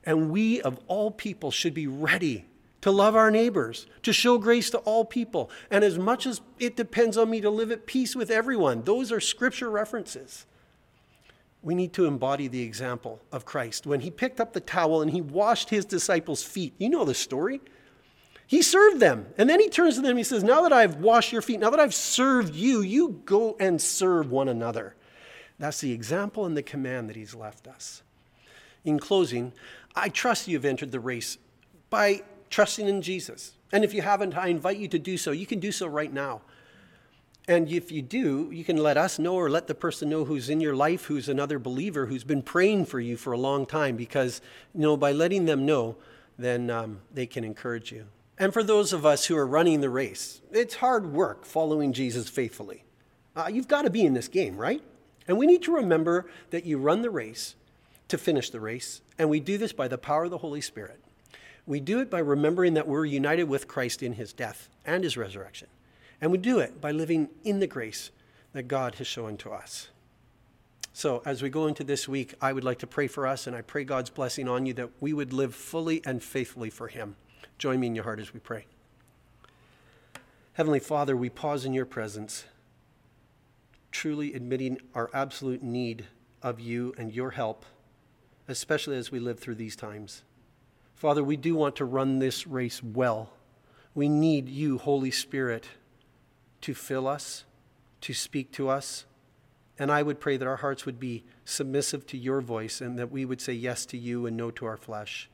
And 0.06 0.32
we, 0.32 0.62
of 0.62 0.80
all 0.88 1.12
people, 1.12 1.52
should 1.52 1.74
be 1.74 1.86
ready 1.86 2.46
to 2.80 2.92
love 2.92 3.16
our 3.16 3.32
neighbors, 3.32 3.88
to 4.04 4.14
show 4.14 4.38
grace 4.38 4.70
to 4.70 4.78
all 4.80 5.04
people. 5.04 5.50
And 5.70 5.84
as 5.84 5.98
much 6.00 6.26
as 6.26 6.40
it 6.58 6.78
depends 6.78 7.18
on 7.18 7.30
me 7.30 7.42
to 7.42 7.50
live 7.50 7.72
at 7.72 7.86
peace 7.86 8.16
with 8.16 8.32
everyone, 8.32 8.84
those 8.84 9.12
are 9.12 9.20
scripture 9.20 9.70
references. 9.70 10.46
We 11.64 11.76
need 11.76 11.94
to 11.94 12.06
embody 12.06 12.50
the 12.50 12.62
example 12.62 13.22
of 13.32 13.46
Christ. 13.46 13.88
When 13.88 14.02
he 14.02 14.12
picked 14.12 14.42
up 14.42 14.52
the 14.52 14.60
towel 14.60 15.02
and 15.02 15.10
he 15.10 15.22
washed 15.22 15.70
his 15.70 15.86
disciples' 15.86 16.44
feet, 16.44 16.74
you 16.78 16.90
know 16.90 17.06
the 17.06 17.14
story. 17.14 17.62
He 18.46 18.62
served 18.62 19.00
them. 19.00 19.28
And 19.38 19.50
then 19.50 19.62
he 19.62 19.70
turns 19.70 19.96
to 19.96 20.02
them 20.02 20.12
and 20.12 20.18
he 20.18 20.26
says, 20.26 20.44
Now 20.44 20.62
that 20.64 20.74
I've 20.74 20.98
washed 20.98 21.32
your 21.32 21.42
feet, 21.42 21.62
now 21.62 21.70
that 21.70 21.80
I've 21.80 21.94
served 21.94 22.54
you, 22.54 22.82
you 22.82 23.22
go 23.24 23.56
and 23.60 23.82
serve 23.82 24.30
one 24.30 24.50
another. 24.50 24.96
That's 25.58 25.80
the 25.80 25.94
example 25.94 26.46
and 26.46 26.58
the 26.58 26.64
command 26.64 27.10
that 27.10 27.16
he's 27.16 27.34
left 27.34 27.68
us. 27.68 28.04
In 28.84 29.00
closing, 29.00 29.54
I 29.96 30.10
trust 30.10 30.50
you've 30.50 30.66
entered 30.66 30.92
the 30.92 31.00
race 31.00 31.38
by 31.90 32.24
trusting 32.50 32.88
in 32.88 33.02
Jesus. 33.02 33.54
And 33.72 33.86
if 33.86 33.94
you 33.94 34.02
haven't, 34.02 34.38
I 34.38 34.48
invite 34.48 34.78
you 34.78 34.90
to 34.90 35.00
do 35.00 35.18
so. 35.18 35.32
You 35.32 35.46
can 35.46 35.60
do 35.60 35.72
so 35.72 35.88
right 35.88 36.12
now. 36.12 36.42
And 37.48 37.70
if 37.70 37.92
you 37.92 38.02
do, 38.02 38.50
you 38.54 38.64
can 38.64 38.78
let 38.78 38.96
us 38.96 39.20
know 39.20 39.36
or 39.36 39.50
let 39.50 39.68
the 39.68 39.76
person 39.76 40.10
know 40.10 40.24
who's 40.24 40.50
in 40.50 40.62
your 40.62 40.76
life, 40.76 41.06
who's 41.06 41.28
another 41.28 41.60
believer, 41.60 42.06
who's 42.06 42.24
been 42.24 42.42
praying 42.42 42.86
for 42.86 43.02
you 43.02 43.18
for 43.18 43.34
a 43.34 43.38
long 43.38 43.66
time, 43.66 43.98
because, 43.98 44.40
you 44.74 44.82
know, 44.82 44.96
by 44.96 45.12
letting 45.12 45.46
them 45.46 45.66
know, 45.66 45.98
then 46.38 46.70
um, 46.70 47.02
they 47.14 47.26
can 47.26 47.44
encourage 47.44 47.92
you. 47.92 48.06
And 48.40 48.54
for 48.54 48.64
those 48.64 48.94
of 48.94 49.06
us 49.06 49.26
who 49.26 49.36
are 49.36 49.46
running 49.46 49.82
the 49.82 49.90
race, 49.90 50.42
it's 50.52 50.76
hard 50.76 51.12
work 51.12 51.46
following 51.46 51.92
Jesus 51.92 52.30
faithfully. 52.30 52.86
Uh, 53.36 53.50
you've 53.52 53.68
got 53.68 53.84
to 53.84 53.90
be 53.90 54.06
in 54.06 54.14
this 54.14 54.28
game, 54.28 54.58
right? 54.58 54.82
And 55.28 55.38
we 55.38 55.46
need 55.46 55.64
to 55.64 55.76
remember 55.76 56.26
that 56.50 56.66
you 56.66 56.78
run 56.78 57.02
the 57.02 57.10
race 57.10 57.56
to 58.08 58.18
finish 58.18 58.50
the 58.50 58.60
race, 58.60 59.02
and 59.18 59.30
we 59.30 59.40
do 59.40 59.58
this 59.58 59.74
by 59.74 59.88
the 59.88 59.98
power 59.98 60.26
of 60.26 60.32
the 60.32 60.38
Holy 60.38 60.62
Spirit. 60.62 61.00
We 61.66 61.80
do 61.80 62.00
it 62.00 62.10
by 62.10 62.20
remembering 62.20 62.74
that 62.74 62.88
we're 62.88 63.06
united 63.06 63.46
with 63.46 63.68
Christ 63.68 64.04
in 64.04 64.14
his 64.14 64.34
death 64.34 64.70
and 64.86 65.04
his 65.04 65.18
resurrection. 65.18 65.68
And 66.24 66.32
we 66.32 66.38
do 66.38 66.60
it 66.60 66.80
by 66.80 66.92
living 66.92 67.28
in 67.44 67.60
the 67.60 67.68
grace 67.68 68.10
that 68.54 68.70
God 68.70 68.96
has 68.96 69.08
shown 69.08 69.36
to 69.40 69.52
us. 69.52 69.90
So, 70.94 71.22
as 71.26 71.42
we 71.42 71.50
go 71.50 71.68
into 71.68 71.84
this 71.84 72.08
week, 72.08 72.34
I 72.42 72.54
would 72.54 72.64
like 72.64 72.80
to 72.80 72.88
pray 72.88 73.08
for 73.08 73.28
us, 73.28 73.46
and 73.46 73.54
I 73.54 73.62
pray 73.62 73.84
God's 73.84 74.10
blessing 74.10 74.48
on 74.48 74.66
you 74.66 74.74
that 74.76 74.90
we 75.02 75.12
would 75.12 75.34
live 75.34 75.54
fully 75.54 76.02
and 76.06 76.24
faithfully 76.24 76.70
for 76.70 76.88
Him. 76.88 77.18
Join 77.58 77.82
me 77.82 77.88
in 77.88 77.96
your 77.96 78.06
heart 78.06 78.22
as 78.22 78.34
we 78.34 78.40
pray. 78.40 78.68
Heavenly 80.54 80.80
Father, 80.80 81.18
we 81.18 81.30
pause 81.30 81.66
in 81.66 81.74
your 81.74 81.86
presence, 81.86 82.46
truly 83.92 84.34
admitting 84.34 84.78
our 84.96 85.10
absolute 85.14 85.62
need 85.62 86.06
of 86.42 86.58
you 86.58 86.96
and 86.98 87.12
your 87.12 87.32
help, 87.32 87.66
especially 88.48 88.96
as 88.96 89.12
we 89.12 89.20
live 89.20 89.42
through 89.42 89.56
these 89.56 89.76
times. 89.76 90.24
Father, 90.96 91.22
we 91.22 91.36
do 91.36 91.54
want 91.54 91.76
to 91.76 91.84
run 91.84 92.20
this 92.20 92.48
race 92.48 92.82
well. 92.82 93.34
We 93.94 94.08
need 94.08 94.48
you, 94.48 94.78
Holy 94.78 95.12
Spirit 95.12 95.68
to 96.64 96.74
fill 96.74 97.08
us, 97.08 97.46
to 98.02 98.14
speak 98.14 98.52
to 98.54 98.70
us. 98.70 99.06
And 99.78 99.92
I 99.92 100.04
would 100.04 100.20
pray 100.20 100.38
that 100.38 100.48
our 100.48 100.58
hearts 100.58 100.86
would 100.86 101.00
be 101.00 101.24
submissive 101.46 102.06
to 102.08 102.18
your 102.18 102.42
voice 102.42 102.82
and 102.82 102.98
that 102.98 103.12
we 103.12 103.26
would 103.26 103.42
say 103.42 103.54
yes 103.54 103.86
to 103.88 103.98
you 103.98 104.26
and 104.26 104.38
no 104.38 104.52
to 104.52 104.66
our 104.66 104.78
flesh. 104.78 105.30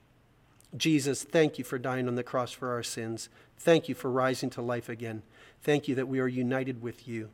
Jesus, 0.75 1.23
thank 1.23 1.57
you 1.57 1.63
for 1.63 1.79
dying 1.79 2.07
on 2.07 2.15
the 2.15 2.23
cross 2.23 2.51
for 2.51 2.71
our 2.71 2.83
sins. 2.83 3.29
Thank 3.57 3.89
you 3.89 3.95
for 3.95 4.09
rising 4.09 4.49
to 4.51 4.61
life 4.61 4.87
again. 4.87 5.23
Thank 5.61 5.87
you 5.87 5.95
that 5.95 6.07
we 6.07 6.19
are 6.19 6.27
united 6.27 6.81
with 6.81 7.07
you. 7.07 7.29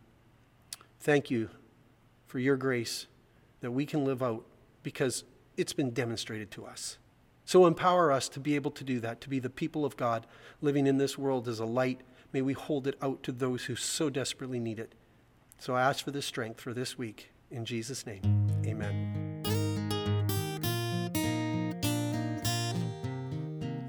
Thank 0.99 1.29
you 1.29 1.49
for 2.25 2.39
your 2.39 2.57
grace 2.57 3.07
that 3.61 3.71
we 3.71 3.85
can 3.85 4.05
live 4.05 4.23
out 4.23 4.45
because 4.83 5.23
it's 5.57 5.73
been 5.73 5.91
demonstrated 5.91 6.51
to 6.51 6.65
us. 6.65 6.97
So 7.45 7.67
empower 7.67 8.11
us 8.11 8.27
to 8.29 8.39
be 8.39 8.55
able 8.55 8.71
to 8.71 8.83
do 8.83 8.99
that, 9.01 9.21
to 9.21 9.29
be 9.29 9.39
the 9.39 9.49
people 9.49 9.85
of 9.85 9.97
God 9.97 10.25
living 10.61 10.87
in 10.87 10.97
this 10.97 11.17
world 11.17 11.47
as 11.47 11.59
a 11.59 11.65
light 11.65 12.01
May 12.35 12.41
we 12.41 12.51
hold 12.51 12.85
it 12.85 12.97
out 13.01 13.23
to 13.23 13.31
those 13.31 13.63
who 13.63 13.77
so 13.77 14.09
desperately 14.09 14.59
need 14.59 14.77
it. 14.77 14.91
So 15.57 15.73
I 15.73 15.83
ask 15.83 16.03
for 16.03 16.11
this 16.11 16.25
strength 16.25 16.59
for 16.59 16.73
this 16.73 16.97
week. 16.97 17.31
In 17.49 17.63
Jesus' 17.63 18.05
name, 18.05 18.21
amen. 18.65 19.41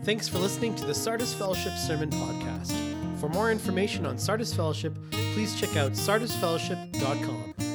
Thanks 0.04 0.28
for 0.28 0.38
listening 0.38 0.76
to 0.76 0.84
the 0.84 0.94
Sardis 0.94 1.34
Fellowship 1.34 1.72
Sermon 1.76 2.08
Podcast. 2.08 3.18
For 3.18 3.28
more 3.28 3.50
information 3.50 4.06
on 4.06 4.16
Sardis 4.16 4.54
Fellowship, 4.54 4.96
please 5.10 5.58
check 5.60 5.76
out 5.76 5.94
sardisfellowship.com. 5.94 7.65